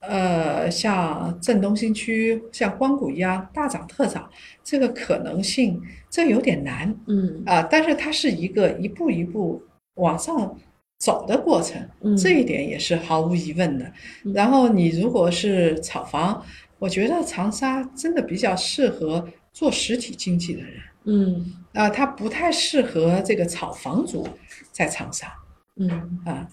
[0.01, 4.31] 呃像镇东新区、像光谷一样大涨特涨，
[4.63, 9.63] 这个可能性这有点难嗯啊、但是它是一个一步一步
[9.95, 10.57] 往上
[10.99, 13.93] 走的过程，嗯这一点也是毫无疑问的
[14.25, 14.33] 嗯。
[14.33, 16.45] 然后你如果是炒房，
[16.79, 20.73] 我觉得长沙真的比较适合做实体经济的人。
[21.05, 24.29] 嗯啊，它不太适合这个炒房族
[24.71, 25.33] 在长沙
[25.79, 25.91] 嗯
[26.25, 26.47] 啊。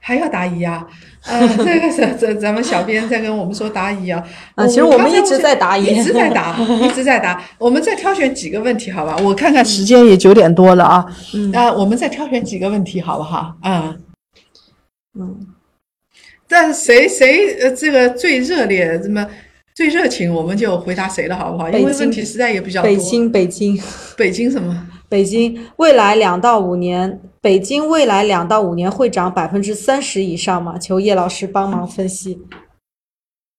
[0.00, 0.86] 还要答疑啊？
[1.26, 4.24] 呃，这个是这咱们小编在跟我们说答疑啊。
[4.54, 7.44] 啊，其实我们一直在答疑，一直在答，一直在答。
[7.58, 9.16] 我们再挑选几个问题，好吧？
[9.22, 11.06] 我看看时间也九点多了啊。
[11.34, 13.54] 嗯啊，我们再挑选几个问题，好不好？
[13.60, 13.94] 啊、
[15.18, 15.46] 嗯
[16.48, 19.26] 但谁谁呃这个最热烈，这么
[19.74, 21.68] 最热情，我们就回答谁了，好不好？
[21.68, 22.90] 因为问题实在也比较多。
[22.90, 23.78] 北京北京
[24.16, 24.86] 北京什么？
[25.08, 30.76] 北京未来两到五年，北京未来两到五年会涨百分之三十以上吗？
[30.78, 32.42] 求叶老师帮忙分析。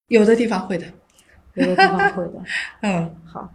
[0.07, 0.85] 有的地方会的。
[1.55, 2.33] 有的地方会的。
[2.81, 3.15] 嗯。
[3.25, 3.49] 好，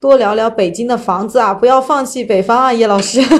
[0.00, 3.20] 多聊聊北京的房子啊，不要放弃北方啊，叶老师。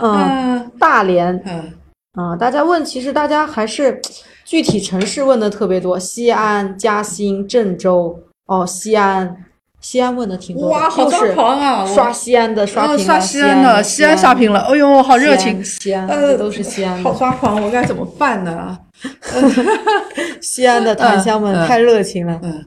[0.00, 1.72] 嗯，啊大连嗯，
[2.12, 4.00] 啊、大家问，其实大家还是
[4.44, 8.22] 具体城市问的特别多，西安、嘉兴、郑州。
[8.46, 9.44] 哦，西安，
[9.80, 11.86] 西安问的挺多的，哇，好抓又是狂啊！
[11.86, 18.78] 刷西安的刷屏了，西安安的，西安刷屏了，哎呦，好热情，西安，呃都是西安好的，抓狂，我该怎么办呢？
[20.40, 22.38] 西安的檀香们太热情了。
[22.42, 22.64] 嗯，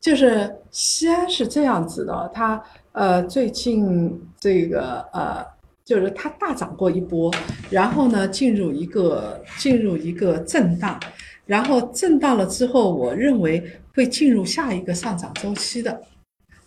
[0.00, 2.62] 就是西安是这样子的，它
[2.92, 5.44] 呃最近这个呃。
[5.82, 7.34] 就是它大涨过一波，
[7.68, 11.00] 然后呢进入一个进入一个震荡，
[11.46, 13.60] 然后震荡了之后，我认为
[13.92, 16.00] 会进入下一个上涨周期的，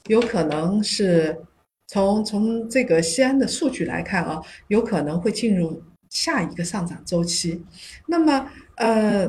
[0.09, 1.37] 有可能是
[1.87, 7.63] 从从这个西安的数据来看啊，有可能会进入下一个上涨周期。
[8.07, 9.25] 那么呃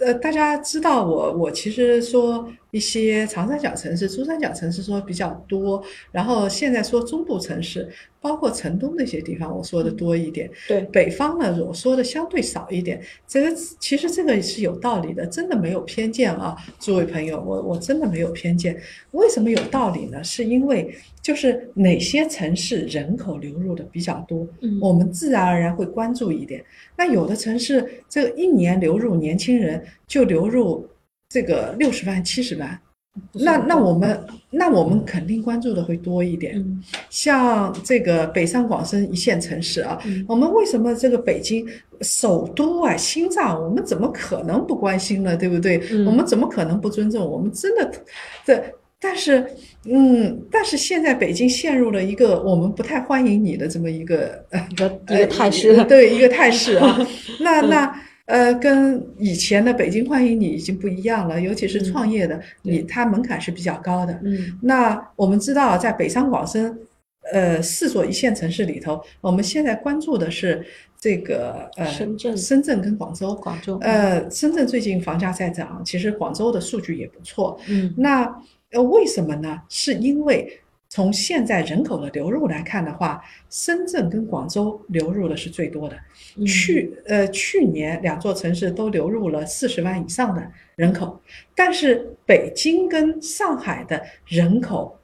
[0.00, 7.88] 呃，大家知道我我其实说一些长三角城市、珠三角城市说比较多，然后现在说中部城市，
[8.20, 10.50] 包括城东那些地方，我说的多一点。
[10.66, 13.00] 对，北方呢，我说的相对少一点。
[13.26, 18.78] 这个其实这个是有道理的，真的没有偏见啊，诸位朋友，我我真的没有偏见。
[19.12, 20.22] 为什么有道理呢？
[20.22, 26.62] 是因为就是哪些城市人口流入的比较多，嗯我们自然而然会关注一点。
[26.96, 30.86] 那有的城市这个一年流入年轻人就流入
[31.28, 32.78] 这个六十万、七十万，
[33.32, 34.18] 那那我们
[34.50, 36.56] 那我们肯定关注的会多一点。
[36.56, 41.66] 嗯像这个北上广深一线城市啊，嗯我们为什么这个北京
[42.00, 45.36] 首都啊、心脏，我们怎么可能不关心呢？
[45.36, 45.82] 对不对？
[45.90, 47.24] 嗯我们怎么可能不尊重？
[47.28, 47.90] 我们真的，
[48.44, 48.62] 这
[49.00, 49.46] 但是，
[49.84, 56.98] 嗯，但是现在北京陷入了一个我们不太欢迎你的这么一个呃一个一个态势呃对一个态势啊。
[57.40, 64.12] 那那呃，跟以前的北京欢迎你已经不一样了，尤其是创业的，你它门槛是比较高的。
[64.22, 66.78] 嗯那我们知道，在北上广深，
[67.32, 70.62] 呃，四座一线城市里头，我们现在关注的是
[71.00, 73.34] 这个呃，深圳深圳跟广州。
[73.36, 77.58] 广州，呃，深圳最近房价在涨，其实广州的数据也不错。
[77.68, 78.30] 嗯那
[78.72, 79.58] 呃，为什么呢？
[79.70, 80.60] 是因为
[80.90, 85.96] 从现在人口的流入来看的话，深圳跟广州流入的是最多的。
[86.36, 91.20] 嗯去呃去年两座城市都流入了四十万以上的人口，
[91.54, 94.98] 但是北京跟上海的人口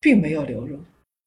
[0.00, 0.78] 并没有流入，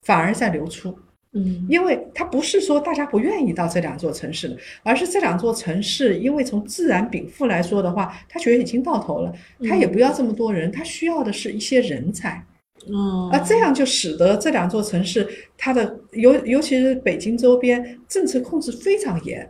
[0.05, 0.97] 反而在流出。
[1.33, 9.31] 嗯因为它不是说大家不愿意到这两座城市了，而是这两座城市，因为从自然禀赋来说的话，它觉得已经到头了，
[9.67, 12.43] 它也不要这么多人，它需要的是一些人才。
[12.87, 15.27] 嗯啊，这样就使得这两座城市，
[15.57, 19.49] 它的尤尤其是北京周边政策控制非常严。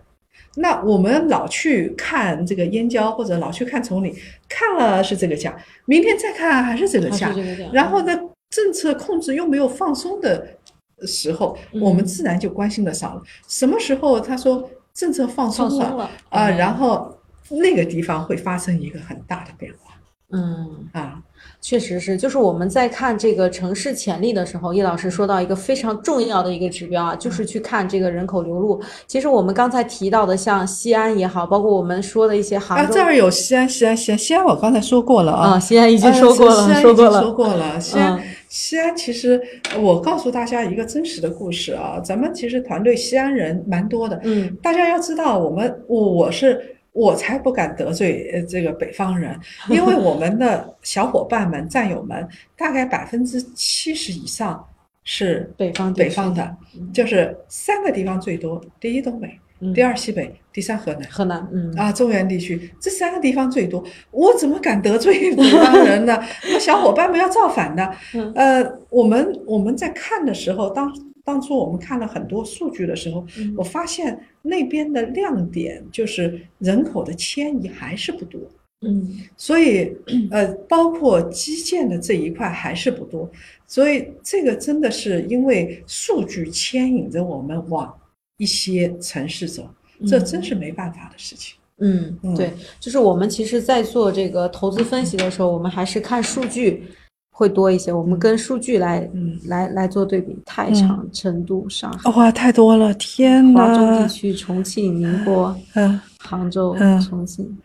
[0.55, 4.15] 那我们老去看这个燕郊或者老去看崇礼，
[4.49, 5.55] 看了是这个价，
[5.85, 7.33] 明天再看还是这个价
[7.71, 8.19] 然后呢，
[8.49, 10.57] 政策控制又没有放松的
[11.05, 13.21] 时候，我们嗯自然就关心的少了。
[13.47, 17.15] 什么时候他说政策放松了啊，嗯然后
[17.49, 19.93] 那个地方会发生一个很大的变化
[20.31, 20.89] 嗯。
[20.93, 21.21] 啊。
[21.61, 28.81] 确实是，就是我们在看这个城市潜力的时候，叶老师说到一个非常重要的一个指标啊，就是去看这个人口流入。
[29.05, 35.51] 其实我们刚才提到的，像西安也好，包括我们说的一些啊，杭州这儿有西安，西安，西安，西安，我刚才说过了啊。
[35.51, 37.79] 啊，西安已经呃说过了，说过了，说过了。
[37.79, 39.39] 西安，嗯西安其实
[39.79, 46.59] 我告诉大家一个真实的故事啊，咱们其实团队西安人蛮多的，嗯大家要知道，我们我我是
[46.91, 52.27] 我才不敢得罪呃这个北方人，因为我们的小伙伴们、战友们，
[52.57, 54.65] 大概百分之七十以上
[55.03, 56.57] 是北方北方的，
[56.93, 61.03] 就是三个地方最多：第一东北，嗯第二西北，第三河南。
[61.09, 66.21] 河南，嗯啊，中原地区这三个地方最多，我怎么敢得罪北方人呢？
[66.51, 67.91] 那小伙伴们要造反的。
[68.13, 70.91] 嗯呃，我们我们在看的时候，当
[71.29, 73.53] 当初我们看了很多数据的时候，嗯。
[73.55, 78.41] 我发现那边的亮点就是人口的迁移还是不多，
[78.81, 79.19] 嗯。
[79.37, 79.95] 所以
[80.31, 83.29] 呃，包括基建的这一块还是不多，
[83.67, 87.95] 所以这个真的是因为数据牵引着我们往
[88.37, 89.69] 一些城市走，
[90.07, 91.55] 这真是没办法的事情。
[91.77, 92.35] 嗯，嗯。
[92.35, 96.83] 对，就是我们其实，在做这个投资分析的时候，我们还是看数据
[97.31, 97.91] 会多一些。
[97.91, 106.99] 我们跟数据来嗯来来做对比，太长、成都、上海、哇，太多了，天华中地区、重庆、宁波、嗯，杭州、嗯。
[107.01, 107.57] 重庆。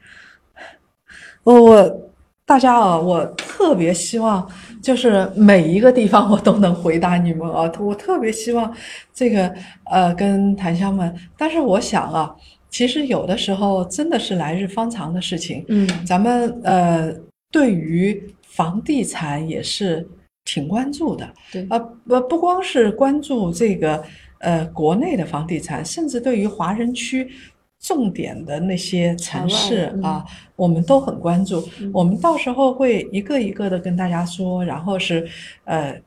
[1.42, 2.00] 我我
[2.46, 4.46] 大家啊，我特别希望
[4.82, 8.72] 就是每一个地方我都能回答你们啊， 我特别希望
[9.12, 9.52] 这个
[9.90, 12.34] 呃跟檀香们，但是我想啊，
[12.70, 15.88] 其实有的时候真的是来日方长的事情，嗯。
[16.06, 17.12] 咱们呃
[17.50, 20.06] 对于房地产也是
[20.44, 24.04] 挺关注的，对呃不不光是关注这个
[24.38, 27.30] 呃国内的房地产，甚至对于华人区
[27.80, 30.24] 重点的那些城市啊，
[30.56, 31.66] 我们都很关注。
[31.80, 35.28] 嗯我们到时候会一个一个的跟大家说，然后是
[35.64, 36.00] 呃。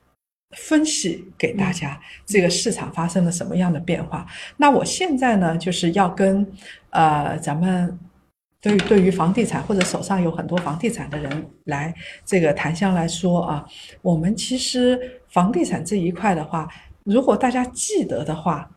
[0.56, 4.26] 分析给大家这个市场发生了什么样的变化。
[4.56, 6.48] 那我现在呢，就是要跟
[6.92, 8.00] 呃咱们
[8.68, 11.94] 对于对于房地产或者手上有很多房地产的人来
[12.26, 13.66] 这个檀香来说啊，
[14.02, 16.68] 我们其实房地产这一块的话，
[17.04, 18.70] 如果大家记得的话。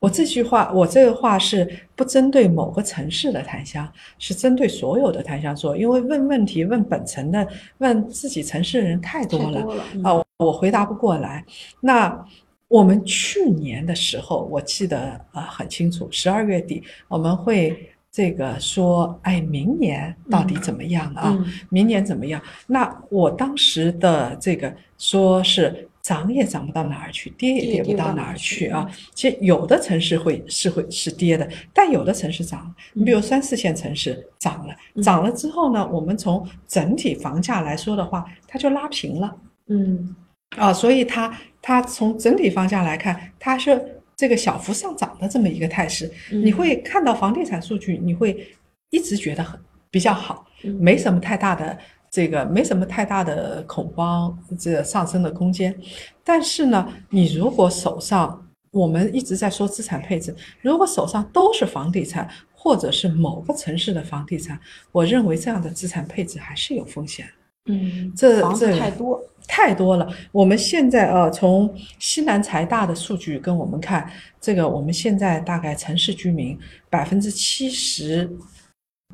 [0.00, 1.66] 我这句话，我这个话是
[1.96, 9.66] 不针对某个城市的檀香，是针对所有的檀香说，因为问问题问本城的、问自己城市的人太多了
[10.02, 11.42] 啊，我回答不过来。
[11.80, 12.22] 那
[12.68, 21.36] 我们去年的时候，我记得呃很清楚，十二月底我们会这个说，哎，明年到底怎么样啊？
[21.36, 22.40] 嗯明年怎么样？
[22.68, 28.88] 那我当时的这个说是涨也涨不到哪儿去，跌也跌跌不到哪儿儿去啊。
[29.14, 32.70] 其实有的城市会是会是跌的，但有的城市涨了。
[32.92, 39.36] 你比如三四线城市涨了，嗯涨了之后呢，我们从整体房价来说的话，它就拉平了。
[39.66, 40.14] 嗯
[40.56, 46.10] 啊，所以它它从整体方向来看，它是这个小幅上涨的这么一个态势。
[46.30, 48.46] 你嗯会看到房地产数据，你会
[48.90, 49.58] 一直觉得很
[49.90, 51.78] 比较好，嗯没什么太大的
[52.10, 55.74] 这个没什么太大的恐慌，这上升的空间。
[56.22, 58.40] 但是呢，你如果手上
[58.70, 64.58] 我们一直在说资产配置，如果手上都是房地产或者是某个城市的房地产，
[64.90, 67.32] 我认为这样的资产配置还是有风险的。
[67.66, 70.06] 嗯，这房子这太多，太多了。
[70.32, 74.10] 我们现在呃，从西南财大的数据跟我们看，
[74.40, 76.58] 这个我们现在大概城市居民
[76.90, 78.30] 百分之七十，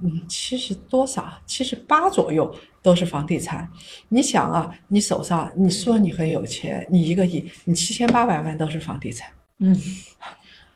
[0.03, 1.33] 嗯，七十多少？
[1.47, 3.69] 七十八左右都是房地产。
[4.09, 9.31] 你想啊，你手上你说你很有钱，你一个亿，你七千八百万都是房地产。
[9.61, 9.77] 嗯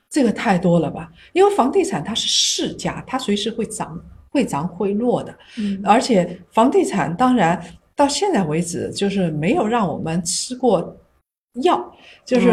[0.08, 1.10] 这个太多了吧？
[1.32, 4.00] 因为房地产它是市价，它随时会涨、
[4.34, 5.32] 会涨会落的。
[5.56, 7.58] 嗯而且房地产当然
[7.94, 10.94] 到现在为止就是没有让我们吃过
[11.62, 11.90] 药，
[12.26, 12.48] 就是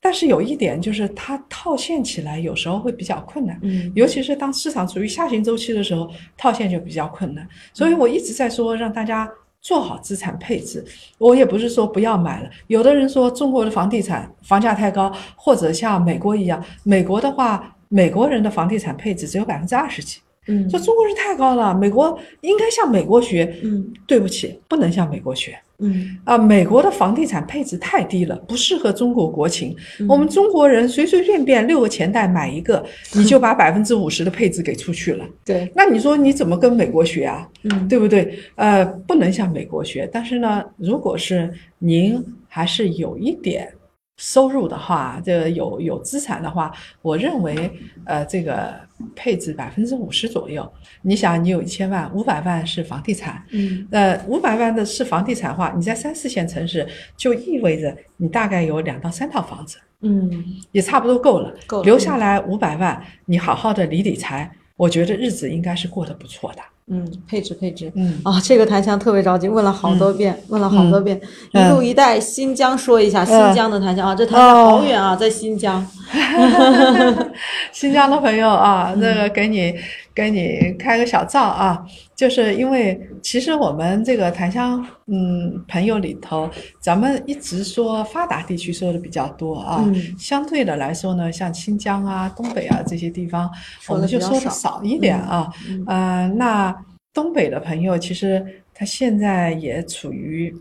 [0.00, 3.58] 但是有一点就是它套现起来有时候会比较困难。
[3.62, 7.48] 嗯尤其是当市场处于下行周期的时候，套现就比较困难。
[7.72, 9.28] 所以我一直在说让大家
[9.60, 10.84] 做好资产配置。
[11.18, 23.54] 我也不是说不要买了，有的人说中国的房地产房价太高，或者像美国一样，美国的话，美国人的房地产配置只有百分之二十几，嗯说中国人太高了，美国应该向美国学。
[23.62, 25.58] 嗯对不起，不能向美国学。
[25.80, 29.76] 嗯啊，美国的房地产配置太低了，不适合中国国情。
[30.00, 32.84] 嗯我们中国人随随便便六个钱袋买一个，
[33.14, 35.24] 你就把百分之五十的配置给出去了。
[35.44, 37.48] 对，那你说你怎么跟美国学啊？
[37.64, 38.38] 嗯对不对？
[38.56, 40.08] 呃，不能向美国学。
[40.12, 43.70] 但是呢，如果是您还是有一点
[44.18, 47.70] 收入的话，这有有资产的话，我认为
[48.04, 48.74] 呃，这个
[49.14, 50.70] 配置百分之五十左右。
[51.02, 56.86] 你想，你有一千万，五百万是房地产，嗯呃，五百万的是房地产的话，你在三四线城市
[57.16, 61.54] 就意味着你大概有两到三套房子，嗯也差不多够了。
[61.68, 66.62] 够了留下来五百万，你好好的理理财，我觉得日子应该是过得不错的。
[66.90, 67.92] 嗯，配置配置。
[67.94, 71.20] 嗯，啊，这个檀香特别着急，问了好多遍，问了好多遍。
[71.52, 75.86] 嗯一路一带新疆说一下，新疆的檀香啊，这檀香好远啊，在新疆。
[77.72, 79.74] 新疆的朋友啊，这个给你
[80.18, 81.80] 给你开个小灶啊，
[82.16, 86.50] 就是因为其实我们这个檀香嗯朋友里头，
[86.80, 93.48] 咱们一直说发达地区说的比较多啊，嗯相对的来说呢，像新疆啊、东北啊这些地方，
[93.86, 95.48] 我们就说的少少一点啊。
[95.68, 96.74] 嗯呃，那
[97.14, 100.52] 东北的朋友其实他现在也处于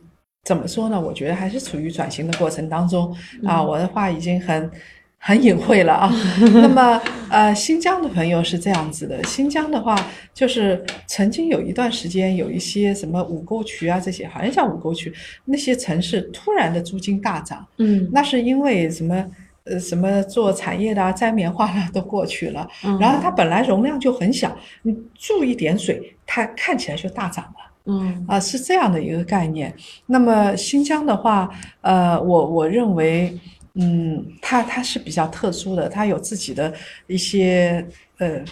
[0.44, 1.02] 怎么说呢？
[1.02, 3.12] 我觉得还是处于转型的过程当中
[3.44, 3.64] 啊。
[3.64, 4.70] 我的话已经很
[5.18, 6.14] 很隐晦了啊。
[6.54, 9.96] 那么呃，新疆的朋友是这样子的，新疆的话
[10.34, 15.14] 就是曾经有一段时间有一些什么五沟渠啊这些，好像叫五沟渠
[15.46, 19.26] 那些城市突然的租金大涨，嗯那是因为什么？
[19.70, 27.52] 呃，什么做产业的啊、摘棉花的都过去了，嗯然后它本来容量就很小，你注一点水，它看起来就大涨了
[27.88, 29.76] 嗯啊，是这样的一个概念。
[30.06, 31.50] 那么新疆的话，
[31.82, 33.38] 呃，我我认为，
[33.78, 36.74] 嗯，它它是比较特殊的，它有自己的
[37.08, 37.86] 一些
[38.18, 38.44] 呃。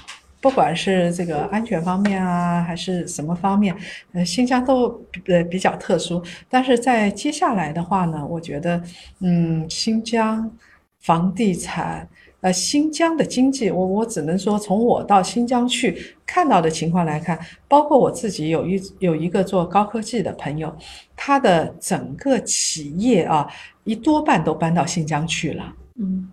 [0.41, 3.75] 不管是这个安全方面啊，还是什么方面，
[4.13, 6.23] 呃，新疆都呃比较特殊。
[6.47, 8.79] 但是在接下来的话呢，我觉得，
[9.21, 10.51] 嗯，新疆
[10.99, 12.07] 房地产，
[12.45, 20.71] 呃，新疆的经济，我我只能说，从我到新疆去看到的情况来看，包括我自己有一有一个做高科技的朋友，
[21.15, 23.47] 他的整个企业啊，
[23.83, 25.73] 一多半都搬到新疆去了。
[25.99, 26.29] 嗯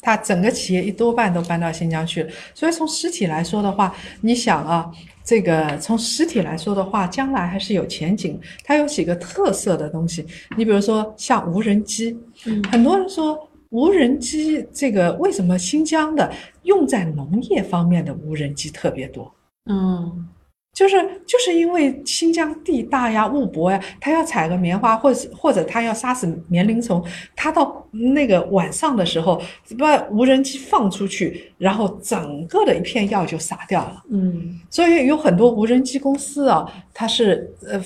[0.00, 4.88] 他整个企业一多半都搬到新疆去了，所以从实体来说的话，你想啊，
[5.24, 8.40] 这个从实体来说的话，将来还是有前景。
[8.62, 10.24] 它有几个特色的东西，
[10.56, 13.36] 你比如说像无人机，嗯很多人说
[13.70, 16.32] 无人机这个为什么新疆的
[16.62, 19.32] 用在农业方面的无人机特别多？
[19.70, 20.28] 嗯
[20.72, 20.94] 就是
[21.26, 27.02] 就是因为新疆地大呀、物博呀，他要采个棉花，或者或者他要杀死棉铃虫，
[27.34, 29.40] 他到那个晚上的时候，
[29.78, 34.04] 把无人机放出去，然后整个的一片药就撒掉了。
[34.10, 37.82] 嗯所以有很多无人机公司啊，它是呃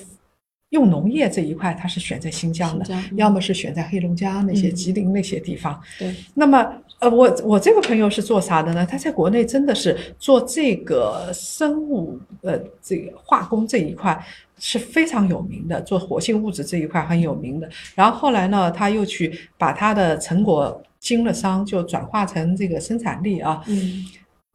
[0.70, 5.80] 用农业这一块，它是选在新疆的，疆嗯要么是选在黑龙江那些嗯吉林那些地方。
[5.98, 8.86] 对，那么，呃，我我这个朋友是做啥的呢？
[8.86, 14.18] 他在国内真的是做这个生物，呃，这个化工这一块
[14.58, 17.68] 是非常有名的，做活性物质这一块很有名的。
[17.94, 23.62] 然后后来呢，他又去把他的成果经了商，就转化成这个生产力啊。
[23.66, 24.04] 嗯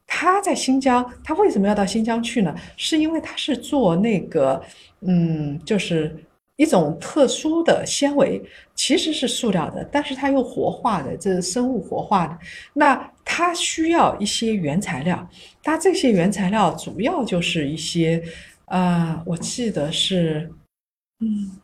[0.08, 2.56] 他在新疆，他为什么要到新疆去呢？
[2.78, 4.62] 是因为他是做那个，
[5.02, 6.16] 嗯，就是
[6.56, 8.42] 一种特殊的纤维，
[8.76, 12.38] 其实是塑料的，但是它又活化的，这是生物活化的。
[12.74, 15.28] 那它需要一些原材料，
[15.64, 18.24] 它这些原材料主要就是一些，
[18.66, 20.52] 呃，我记得是，
[21.20, 21.60] 嗯。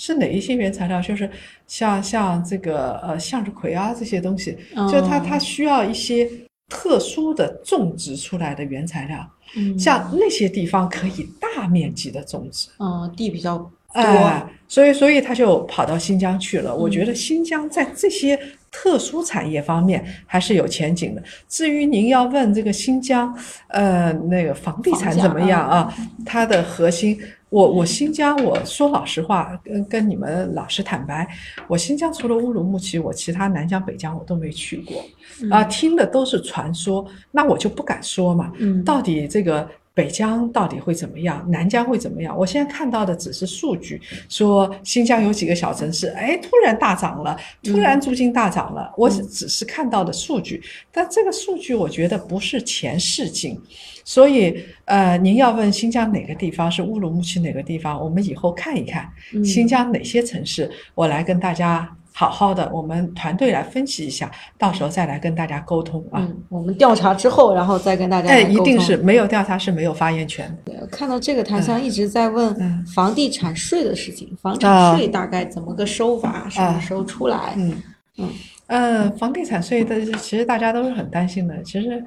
[0.00, 1.02] 是哪一些原材料？
[1.02, 1.28] 就是
[1.66, 4.56] 像像这个呃向日葵啊这些东西，
[4.88, 6.30] 就它它哦需要一些
[6.68, 9.26] 特殊的种植出来的原材料，
[9.56, 13.70] 嗯像那些地方可以大面积的种植，嗯地比较多。
[13.94, 16.74] 哎，所以所以他就跑到新疆去了。
[16.74, 18.38] 我觉嗯得新疆在这些
[18.70, 21.22] 特殊产业方面还是有前景的。
[21.48, 23.34] 至于您要问这个新疆，
[23.68, 25.94] 呃，那个房地产怎么样啊？
[26.26, 27.18] 它的核心，
[27.50, 31.26] 我我新疆，我说老实话，跟跟你们老实坦白，
[31.66, 35.02] 我新疆除了乌鲁木齐，我其他南疆、北疆我都没去过，
[35.50, 38.52] 啊，听的都是传说，那我就不敢说嘛。
[38.58, 39.68] 嗯到底这个
[39.98, 42.38] 北疆到底会怎么样，南疆会怎么样？
[42.38, 50.62] 我现在看到的只是数据，说新疆有几个小城市，哎，突然大涨了，突然租金大涨了，我只只是看到的数据，
[50.92, 53.60] 但这个数据我觉得不是前视镜，
[54.04, 61.92] 所以呃，您要问新疆哪个地方是乌鲁木齐哪个地方，我们以后看一看嗯新疆哪些城市，我来跟大家。
[62.18, 64.28] 好好的，我们团队来分析一下，
[64.58, 66.18] 到时候再来跟大家沟通啊。
[66.18, 70.52] 嗯，我们调查之后，然后再跟大家哎，一定是没有调查是没有发言权
[70.90, 77.54] 看到这个檀香一直在问嗯房地产税的事情，房啊产税大概怎么个收法，什么时候出来？
[77.56, 77.76] 嗯。
[78.16, 78.28] 嗯。
[78.66, 82.04] 呃，房地产税的其实大家都是很担心的，其实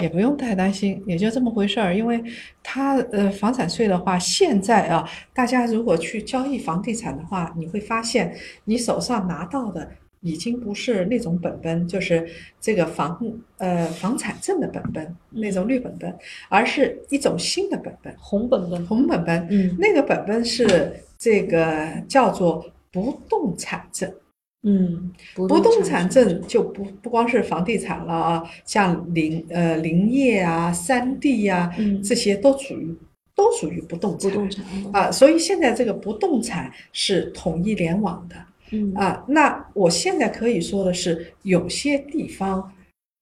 [0.00, 1.94] 也不用太担心，也就这么回事儿。
[1.94, 2.22] 因为
[2.62, 8.34] 它呃房产税的话，现在啊，大家如果去交易房地产的话，你会发现
[8.64, 9.88] 你手上拿到的。
[10.26, 12.26] 已经不是那种本本，就是
[12.58, 13.20] 这个房
[13.58, 16.16] 呃房产证的本本那种绿本本，
[16.48, 19.46] 而是一种新的本本，红本本，红本本。
[19.50, 24.10] 嗯那个本本是这个叫做不动产证。
[24.66, 32.96] 嗯，不不动产证证就不不光是房地产了啊，像林呃林业啊、山地呀、嗯这些都属于
[33.34, 38.36] 都属于不动产不动产，啊，所以现在这个不动产是统一联网的
[38.70, 39.22] 嗯啊。
[39.28, 42.72] 那我现在可以说的是，有些地方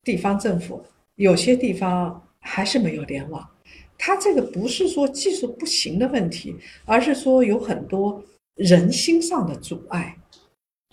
[0.05, 0.81] 地方政府
[1.17, 3.45] 有些地方还是没有联网，
[3.99, 6.55] 它这个不是说技术不行的问题，
[6.85, 8.23] 而是说有很多
[8.55, 10.17] 人心上的阻碍。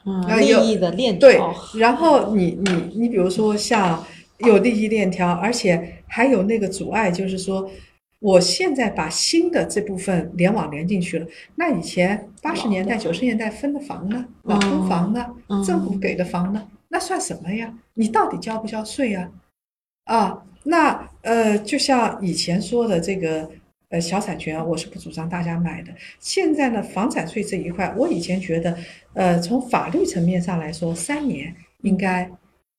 [0.09, 4.03] 嗯，利益的链条对，，然后你你你比如说像
[4.39, 7.69] 有利益链条，而且还有那个阻碍，就是说
[8.19, 17.73] 我现在把新的这部分联网连进去了，那以前八十年代、九十年代分的房呢，老公房呢，嗯政府给的房呢，那算什么呀？
[17.93, 19.29] 你到底交不交税呀？
[20.05, 23.49] 啊，那呃，就像以前说的这个。
[23.89, 25.91] 呃，小产权我是不主张大家买的。
[26.19, 28.77] 现在呢，房产税这一块，我以前觉得，
[29.13, 32.29] 呃，从法律层面上来说，三年应该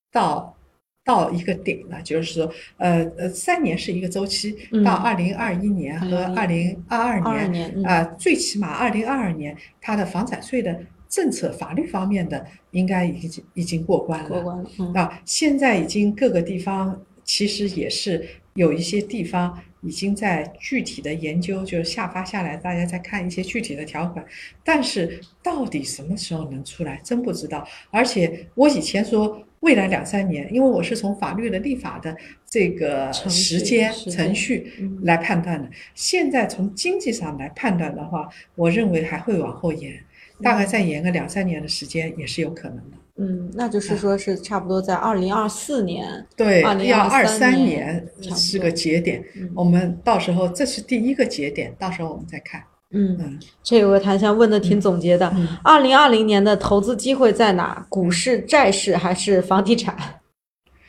[0.09, 0.55] 到
[1.03, 10.79] 到一个顶了，就是说，呃呃，三年是一个周期，嗯到二零二一年和二零二二年，啊、最起码二零二二年，它的房产税的
[11.09, 14.29] 政策法律方面的应该已经已经过关了。
[14.29, 24.25] 过关了，嗯啊，现在已经各个地方其实也是有一些地方已经在具体的研究，就是下发下来，大家在看一些具体的条款，
[24.63, 27.67] 但是到底什么时候能出来，真不知道。
[27.89, 32.15] 而且我以前说未来两三年，因为我是从法律的立法的
[32.47, 40.03] 这个时间程序嗯来判断的，现在从经济上来判断的话，我认为还会往后延。
[40.43, 42.97] 大概再延个两三年的时间也是有可能的。
[43.21, 52.63] 嗯，那就是说是差不多在二零二四年，对，2023要二三年是个节点，嗯我们到时候这是第一个节点，到时候我们再看。
[52.93, 57.85] 嗯，嗯这有个檀香问的挺总结的，嗯，二零二零年的投资机会在哪？
[57.87, 59.95] 股市、债市还是房地产？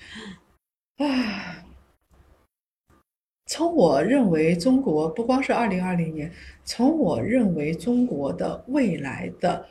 [0.99, 1.65] 唉，
[3.47, 6.33] 从我认为中国不光是二零二零年，
[6.65, 9.67] 从我认为中国的未来的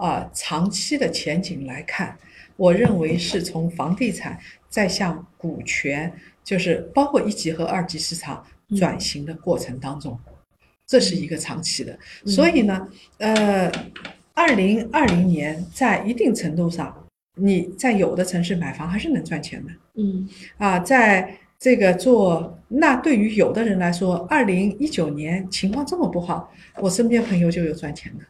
[0.00, 2.16] 啊、长期的前景来看，
[2.56, 6.10] 我认为是从房地产再向股权，
[6.42, 10.18] 就是包括一级和二级市场嗯转型的过程当中，
[10.86, 11.92] 这是一个长期的。
[12.24, 13.70] 嗯所以呢，呃，
[14.32, 17.06] 二零二零年在一定程度上，
[17.36, 19.70] 你在有的城市买房还是能赚钱的。
[19.96, 28.24] 嗯啊，在这个做，那对于有的人来说，二零一九年情况这么不好，我身边朋友就有赚钱的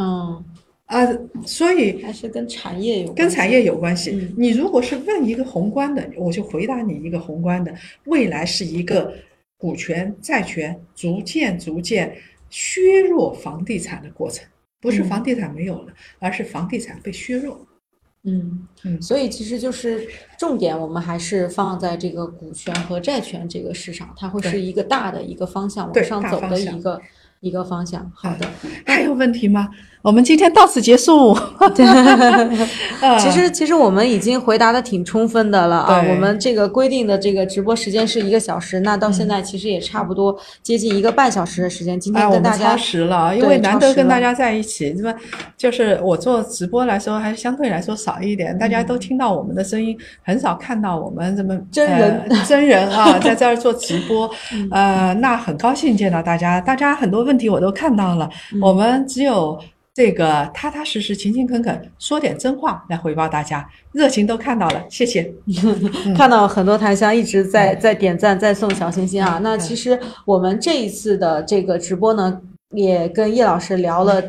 [0.00, 0.44] 嗯，
[0.86, 1.06] 啊，
[1.44, 4.34] 所以还是跟产业有关系跟产业有关系嗯。
[4.36, 9.12] 你如果是问一个宏观的，我就回答你一个宏观的，未来是一个
[9.56, 12.16] 股权、债权逐渐逐渐
[12.50, 14.46] 削弱房地产的过程，
[14.80, 17.66] 不是嗯房地产没有了，而是房地产被削弱。
[18.28, 20.06] 嗯嗯所以其实就是
[20.38, 27.00] 重点，我们还是放在这个股权和债权这个市场，它会是一个大的一个方向往上走的一个
[27.46, 28.10] 一个方向。
[28.14, 28.46] 好的，
[28.84, 29.68] 还有问题吗？
[30.02, 31.36] 我们今天到此结束。
[33.02, 36.04] 呃其实其实我们已经回答的挺充分的了啊。
[36.08, 41.98] 我们这个规定的这个直播时间是一个小时，那到嗯现在其实也差不多接近一个半小时的时间。
[41.98, 45.12] 今天哎，我们跟大家超时了，因为难得跟大家在一起，那么
[45.56, 54.30] 就是我做直播来说，还是相对来说少一点，大家都听到我们的声音，很少看到我们这么嗯真人真人啊， 在这儿做直播，
[54.70, 59.58] 呃，那很高兴见到大家，大家很多问题我都看到了，嗯我们只有。
[59.96, 65.32] 这个踏踏实实、勤勤恳恳，说点真话来回报大家，热情都看到了，谢谢。
[66.14, 69.38] 看到很多檀香一直在在点赞，在送小心心啊。
[69.38, 72.38] 嗯那其实我们这一次的这个直播呢，
[72.74, 74.22] 也跟叶老师聊了。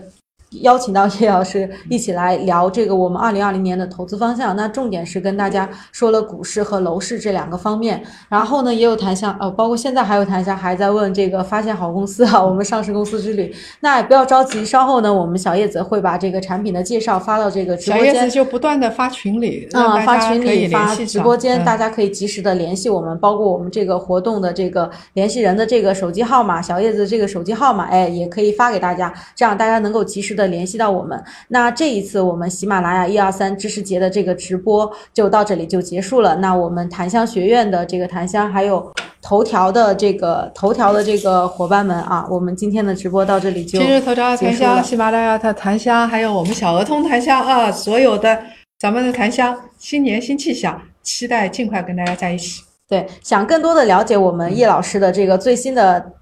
[0.62, 4.56] 邀请到叶老师一起来聊这个我们二零二零年的投资方向。
[4.56, 8.04] 那重点是跟大家说了股市和楼市这两个方面。
[8.30, 13.54] 然后呢，也有檀香，呃，包括现在还有檀香还在问这个发现好公司啊，我们上市公司之旅。
[13.82, 18.36] 那也不要着急，稍后呢，我们小叶子会把这个产品的介绍发到这个直播间小叶子。
[18.36, 31.22] 就不断的发群里，啊，大发群里发直播间，嗯大家可以及时的联系我们，包括我们这个活动的这个联系人的这个手机号码，小叶子这个手机号码，哎，也可以发给大家，这样大家能够及时的联系到我们。
[31.50, 36.36] 那这一次我们喜马拉雅一二三知识节的这个直播就到这里就结束了。
[36.38, 38.92] 那我们檀香学院的这个檀香，还有
[39.22, 48.40] 头条的这个头条的这个伙伴们啊，我们今天的直播到这里就今日头条檀香、喜马拉雅的檀香，还有我们小鹅通檀香啊，所有的
[48.80, 52.64] 咱们的檀香，新年新气象，期待尽快跟大家在一起。
[52.88, 56.14] 对，想更多的了解我们叶老师的这个最新的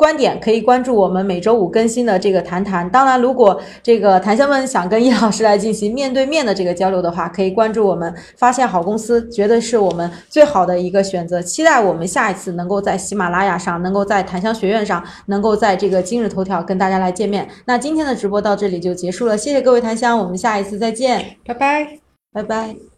[0.00, 2.88] 观点可以关注我们每周五更新的这个谈谈。
[2.88, 11.42] 当然，如果这个檀香们想跟叶老师来进行面对面的这个交流的话，可以关注我们发现好公司，绝对是我们最好的一个选择。
[11.42, 17.46] 期待我们下一次能够在喜马拉雅上，能够在檀香学院上，能够在这个今日头条跟大家来见面。
[17.66, 21.98] 那今天的直播到这里就结束了，谢谢各位檀香，我们下一次再见，拜拜。
[22.32, 22.74] 拜拜。